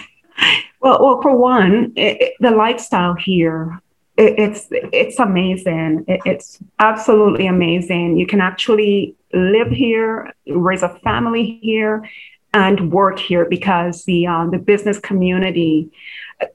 well, 0.81 0.99
well, 1.03 1.21
for 1.23 1.37
one, 1.37 1.93
it, 1.97 2.21
it, 2.21 2.33
the 2.41 2.51
lifestyle 2.51 3.15
here 3.15 3.81
it's 4.19 4.69
it's 4.71 5.19
amazing. 5.19 6.05
it's 6.09 6.59
absolutely 6.79 7.47
amazing. 7.47 8.17
You 8.17 8.27
can 8.27 8.41
actually 8.41 9.15
live 9.35 9.69
here, 9.69 10.33
raise 10.47 10.83
a 10.83 10.89
family 11.01 11.59
here, 11.63 12.09
and 12.57 12.91
work 12.91 13.19
here 13.19 13.45
because 13.45 14.05
the 14.07 14.27
um, 14.27 14.51
the 14.51 14.59
business 14.59 14.99
community 14.99 15.91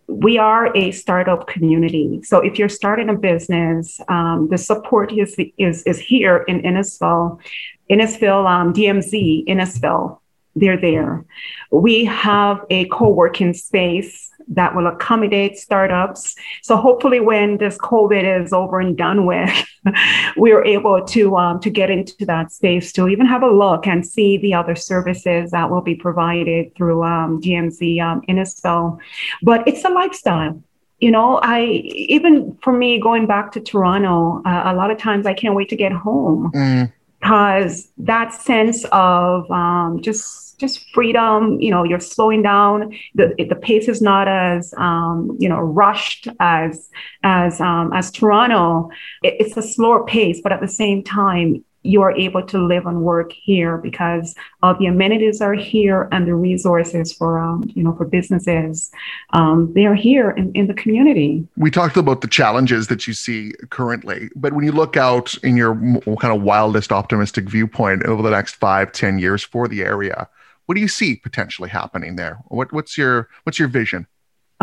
we 0.08 0.38
are 0.38 0.76
a 0.78 0.92
startup 0.92 1.48
community. 1.48 2.22
So 2.24 2.38
if 2.40 2.60
you're 2.60 2.70
starting 2.70 3.10
a 3.10 3.16
business 3.16 4.00
um, 4.08 4.48
the 4.50 4.58
support 4.58 5.14
is, 5.14 5.36
is 5.58 5.84
is 5.84 6.00
here 6.00 6.38
in 6.48 6.62
innisfil 6.64 7.40
innisfil 7.90 8.40
um, 8.54 8.74
dmz 8.74 9.14
innisfil. 9.48 10.18
They're 10.54 10.82
there. 10.90 11.24
We 11.72 12.06
have 12.06 12.66
a 12.70 12.86
co-working 12.86 13.54
space 13.54 14.31
that 14.52 14.76
will 14.76 14.88
accommodate 14.88 15.58
startups. 15.58 16.36
So 16.62 16.76
hopefully, 16.78 17.20
when 17.20 17.58
this 17.58 17.78
COVID 17.78 18.44
is 18.44 18.54
over 18.54 18.80
and 18.80 18.98
done 18.98 19.26
with, 19.26 19.50
we 20.38 20.52
are 20.52 20.64
able 20.64 21.04
to 21.06 21.38
um, 21.38 21.60
to 21.62 21.70
get 21.70 21.90
into 21.90 22.26
that 22.26 22.52
space 22.52 22.92
to 22.94 23.08
even 23.08 23.26
have 23.26 23.44
a 23.44 23.50
look 23.50 23.88
and 23.88 24.06
see 24.06 24.38
the 24.38 24.54
other 24.54 24.76
services 24.76 25.52
that 25.52 25.70
will 25.70 25.82
be 25.82 25.96
provided 25.96 26.76
through 26.76 27.04
um, 27.04 27.42
DMZ 27.42 28.02
um, 28.02 28.22
Innisfil. 28.30 29.00
But 29.42 29.68
it's 29.68 29.84
a 29.84 29.90
lifestyle 29.90 30.62
you 31.02 31.10
know, 31.10 31.40
I 31.42 31.64
even 31.64 32.56
for 32.62 32.72
me 32.72 33.00
going 33.00 33.26
back 33.26 33.52
to 33.54 33.60
Toronto, 33.60 34.44
uh, 34.46 34.64
a 34.66 34.76
lot 34.76 34.92
of 34.92 35.00
times 35.00 35.26
I 35.26 35.34
can't 35.34 35.56
wait 35.56 35.68
to 35.70 35.76
get 35.76 35.92
home 35.92 36.52
mm. 36.54 36.94
Because 37.22 37.92
that 37.98 38.34
sense 38.34 38.84
of 38.92 39.50
um, 39.52 40.02
just 40.02 40.60
just 40.60 40.90
freedom. 40.94 41.60
You 41.62 41.72
know, 41.72 41.84
you're 41.84 42.00
slowing 42.00 42.42
down. 42.42 42.98
The 43.16 43.34
the 43.50 43.56
pace 43.56 43.88
is 43.88 44.02
not 44.02 44.28
as 44.28 44.74
um, 44.78 45.38
you 45.40 45.48
know 45.48 45.60
rushed 45.60 46.28
as 46.40 46.90
as 47.24 47.62
um, 47.62 47.94
as 47.94 48.12
Toronto. 48.12 48.90
It, 49.22 49.36
it's 49.40 49.58
a 49.58 49.62
slower 49.62 50.04
pace, 50.06 50.42
but 50.42 50.52
at 50.52 50.62
the 50.62 50.68
same 50.68 51.04
time, 51.04 51.64
you 51.84 52.02
are 52.02 52.12
able 52.12 52.46
to 52.46 52.58
live 52.58 52.86
and 52.86 53.02
work 53.02 53.32
here 53.32 53.78
because 53.78 54.36
of 54.62 54.78
the 54.80 54.86
amenities 54.86 55.42
are 55.42 55.54
here 55.54 56.08
and 56.12 56.28
the 56.28 56.36
resources 56.36 57.14
for 57.14 57.40
um, 57.40 57.64
you 57.74 57.84
know 57.84 57.94
for 57.96 58.06
businesses 58.06 58.92
um, 59.32 59.72
they 59.74 59.86
are 59.86 59.96
here 59.96 60.32
in, 60.32 60.52
in 60.54 60.68
the 60.68 60.74
community 60.74 61.48
we 61.58 61.72
talked 61.72 61.98
about 61.98 62.22
the 62.22 62.28
challenges 62.28 62.88
that 62.88 63.08
you 63.08 63.14
see 63.14 63.52
currently 63.70 64.30
but 64.36 64.54
when 64.54 64.66
you 64.66 64.72
look 64.72 64.96
out 64.98 65.34
in 65.44 65.58
your 65.58 65.76
kind 66.20 66.36
of 66.36 66.42
wildest 66.42 66.92
optimistic 66.92 67.46
viewpoint 67.50 68.04
over 68.06 68.22
the 68.22 68.32
next 68.32 68.56
five 68.56 68.92
ten 68.92 69.20
years 69.20 69.44
for 69.44 69.68
the 69.68 69.82
area 69.82 70.28
what 70.72 70.76
do 70.76 70.82
you 70.82 70.88
see 70.88 71.18
potentially 71.18 71.68
happening 71.68 72.16
there? 72.16 72.40
What, 72.48 72.72
what's 72.72 72.98
your 72.98 73.28
what's 73.44 73.60
your 73.60 73.68
vision? 73.68 74.08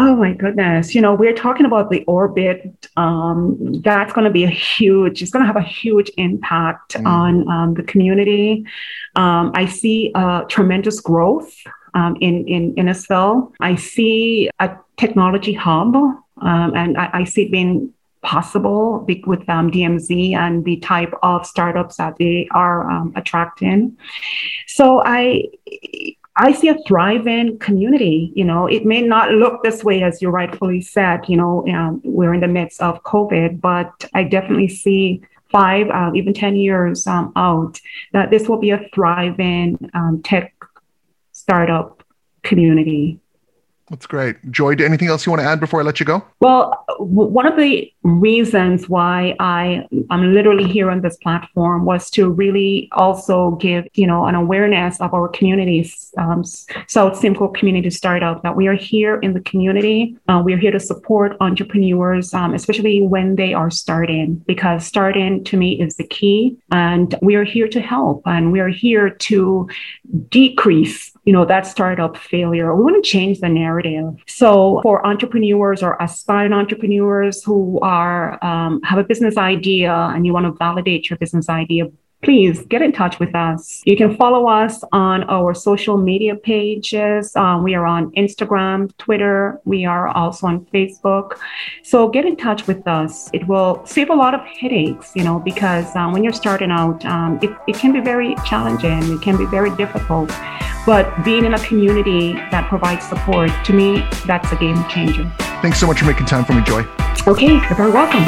Oh 0.01 0.15
my 0.15 0.33
goodness. 0.33 0.95
You 0.95 1.01
know, 1.01 1.13
we're 1.13 1.35
talking 1.35 1.67
about 1.67 1.91
the 1.91 2.05
orbit. 2.05 2.87
Um, 2.97 3.81
that's 3.83 4.13
going 4.13 4.27
to 4.27 4.31
be 4.31 4.45
a 4.45 4.49
huge, 4.49 5.23
it's 5.23 5.33
going 5.33 5.43
to 5.43 5.47
have 5.47 5.57
a 5.57 5.67
huge 5.67 6.09
impact 6.17 6.95
mm. 6.95 7.05
on 7.05 7.49
um, 7.49 7.75
the 7.75 7.83
community. 7.83 8.65
Um, 9.17 9.51
I 9.57 9.67
see 9.67 10.13
a 10.15 10.45
tremendous 10.49 11.01
growth 11.01 11.53
um, 11.95 12.17
in, 12.21 12.47
in 12.47 12.77
Innisfil. 12.77 13.51
I 13.59 13.75
see 13.75 14.49
a 14.61 14.77
technology 14.99 15.53
hub, 15.53 15.97
um, 15.97 16.23
and 16.77 16.97
I, 16.97 17.11
I, 17.13 17.25
see 17.25 17.47
it 17.47 17.51
being 17.51 17.93
possible 18.23 19.05
with 19.27 19.49
um, 19.49 19.71
DMZ 19.71 20.35
and 20.35 20.65
the 20.65 20.77
type 20.77 21.13
of 21.25 21.45
startups 21.45 21.97
that 21.97 22.17
they 22.19 22.47
are 22.53 22.89
um, 22.89 23.13
attracting. 23.17 23.97
So 24.67 25.03
I 25.05 25.45
I 26.41 26.53
see 26.53 26.69
a 26.69 26.79
thriving 26.87 27.59
community. 27.59 28.33
You 28.35 28.45
know, 28.45 28.67
it 28.67 28.87
may 28.87 29.03
not 29.03 29.33
look 29.33 29.63
this 29.63 29.83
way 29.83 30.03
as 30.05 30.23
you 30.23 30.31
rightfully 30.31 30.81
said. 30.81 31.29
You 31.29 31.37
know, 31.37 31.67
um, 31.69 32.01
we're 32.05 32.33
in 32.33 32.41
the 32.41 32.49
midst 32.49 32.81
of 32.81 33.03
COVID, 33.03 33.61
but 33.61 34.05
I 34.15 34.23
definitely 34.23 34.69
see 34.69 35.21
five, 35.51 35.89
uh, 35.91 36.13
even 36.15 36.33
ten 36.33 36.55
years 36.55 37.07
um, 37.07 37.33
out 37.35 37.81
that 38.13 38.31
this 38.31 38.49
will 38.49 38.59
be 38.59 38.71
a 38.71 38.89
thriving 38.95 39.91
um, 39.95 40.23
tech 40.23 40.55
startup 41.33 42.05
community. 42.43 43.19
That's 43.91 44.07
great. 44.07 44.37
Joy, 44.51 44.75
do 44.75 44.85
anything 44.85 45.09
else 45.09 45.25
you 45.25 45.33
want 45.33 45.41
to 45.41 45.49
add 45.49 45.61
before 45.61 45.81
I 45.81 45.83
let 45.83 45.99
you 45.99 46.05
go? 46.05 46.23
Well, 46.41 46.85
one 46.99 47.47
of 47.47 47.57
the 47.57 47.91
reasons 48.09 48.89
why 48.89 49.35
I 49.39 49.87
I'm 50.11 50.35
literally 50.35 50.67
here 50.69 50.91
on 50.91 51.01
this 51.01 51.17
platform 51.19 51.85
was 51.85 52.11
to 52.11 52.31
really 52.31 52.89
also 52.93 53.53
give 53.53 53.87
you 53.95 54.07
know 54.07 54.27
an 54.27 54.35
awareness 54.35 55.01
of 55.01 55.15
our 55.15 55.29
communities, 55.29 56.13
um, 56.19 56.45
South 56.87 57.19
Simcoe 57.19 57.49
Community 57.49 57.91
Startup, 57.91 58.43
that 58.43 58.57
we 58.57 58.67
are 58.67 58.75
here 58.75 59.19
in 59.21 59.35
the 59.35 59.41
community. 59.41 60.17
Uh, 60.29 60.43
we 60.45 60.53
are 60.55 60.59
here 60.59 60.73
to 60.73 60.81
support 60.81 61.37
entrepreneurs, 61.41 62.33
um, 62.35 62.55
especially 62.55 63.03
when 63.03 63.37
they 63.37 63.53
are 63.53 63.71
starting, 63.71 64.37
because 64.47 64.87
starting 64.87 65.45
to 65.45 65.57
me 65.57 65.81
is 65.81 65.97
the 65.97 66.07
key, 66.07 66.57
and 66.73 67.15
we 67.23 67.35
are 67.35 67.45
here 67.45 67.69
to 67.69 67.81
help, 67.81 68.23
and 68.27 68.53
we 68.53 68.61
are 68.61 68.69
here 68.69 69.11
to 69.11 69.69
decrease 70.31 71.13
you 71.29 71.35
know 71.35 71.45
that 71.45 71.67
startup 71.67 72.17
failure. 72.17 72.75
We 72.75 72.85
want 72.85 73.05
to 73.05 73.11
change 73.11 73.41
the 73.41 73.51
narrative. 73.51 74.15
So 74.27 74.81
for 74.83 75.07
entrepreneurs 75.07 75.83
or 75.83 75.99
aspiring 76.01 76.55
entrepreneurs 76.55 77.45
who 77.45 77.79
are 77.81 77.98
are 78.03 78.23
um, 78.51 78.73
have 78.91 78.99
a 79.05 79.07
business 79.13 79.37
idea 79.55 79.93
and 80.13 80.21
you 80.27 80.33
want 80.37 80.47
to 80.47 80.53
validate 80.67 81.03
your 81.09 81.19
business 81.19 81.49
idea 81.49 81.85
please 82.23 82.63
get 82.67 82.83
in 82.83 82.93
touch 82.93 83.19
with 83.21 83.35
us. 83.35 83.83
You 83.85 83.97
can 83.97 84.17
follow 84.17 84.49
us 84.49 84.83
on 84.93 85.25
our 85.25 85.55
social 85.55 85.97
media 85.97 86.35
pages. 86.35 87.35
Um, 87.37 87.63
we 87.63 87.75
are 87.75 87.87
on 87.87 88.11
Instagram, 88.13 88.97
Twitter. 88.99 89.61
We 89.65 89.85
are 89.85 90.09
also 90.09 90.49
on 90.49 90.67
Facebook. 90.67 91.39
So 91.83 92.09
get 92.09 92.25
in 92.25 92.37
touch 92.37 92.67
with 92.67 92.87
us. 92.89 93.31
It 93.33 93.47
will 93.47 93.83
save 93.87 94.11
a 94.11 94.15
lot 94.15 94.35
of 94.35 94.41
headaches, 94.41 95.13
you 95.15 95.23
know, 95.23 95.39
because 95.39 95.95
um, 95.95 96.13
when 96.13 96.25
you're 96.25 96.33
starting 96.33 96.71
out, 96.71 97.05
um, 97.05 97.39
it, 97.41 97.57
it 97.69 97.77
can 97.77 97.93
be 97.93 98.01
very 98.01 98.35
challenging. 98.45 99.15
It 99.15 99.23
can 99.23 99.37
be 99.37 99.47
very 99.47 99.75
difficult. 99.77 100.31
But 100.87 101.25
being 101.25 101.45
in 101.45 101.55
a 101.55 101.61
community 101.61 102.33
that 102.51 102.69
provides 102.69 103.07
support, 103.07 103.51
to 103.67 103.73
me, 103.73 104.01
that's 104.27 104.51
a 104.51 104.57
game 104.57 104.83
changer. 104.89 105.31
Thanks 105.61 105.81
so 105.81 105.89
much 105.89 105.99
for 105.99 106.07
making 106.07 106.27
time 106.27 106.45
for 106.45 106.53
me, 106.53 106.63
Joy. 106.63 106.85
Okay, 107.27 107.55
you're 107.55 107.75
very 107.75 107.91
welcome. 107.91 108.23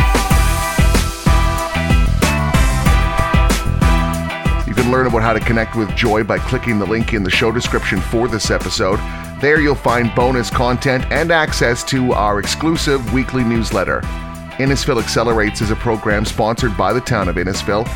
You 4.66 4.74
can 4.74 4.90
learn 4.90 5.06
about 5.06 5.22
how 5.22 5.32
to 5.32 5.38
connect 5.38 5.76
with 5.76 5.94
Joy 5.94 6.24
by 6.24 6.38
clicking 6.38 6.80
the 6.80 6.86
link 6.86 7.14
in 7.14 7.22
the 7.22 7.30
show 7.30 7.52
description 7.52 8.00
for 8.00 8.26
this 8.26 8.50
episode. 8.50 8.98
There 9.40 9.60
you'll 9.60 9.76
find 9.76 10.12
bonus 10.14 10.50
content 10.50 11.04
and 11.12 11.30
access 11.30 11.84
to 11.84 12.12
our 12.12 12.40
exclusive 12.40 13.12
weekly 13.12 13.44
newsletter. 13.44 14.00
Innisfil 14.58 15.00
Accelerates 15.00 15.60
is 15.60 15.70
a 15.70 15.76
program 15.76 16.24
sponsored 16.24 16.76
by 16.76 16.92
the 16.92 17.00
town 17.00 17.28
of 17.28 17.36
Innisfil. 17.36 17.88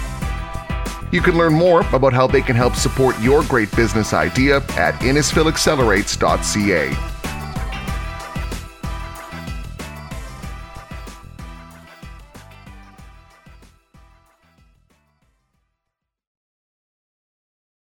You 1.12 1.20
can 1.20 1.37
learn 1.37 1.55
more 1.55 1.81
about 1.92 2.12
how 2.12 2.29
they 2.29 2.40
can 2.40 2.55
help 2.57 2.77
support 2.77 3.20
your 3.20 3.42
great 3.44 3.75
business 3.75 4.12
idea 4.12 4.59
at 4.77 4.94
innisfilaccelerates.ca. 5.01 7.13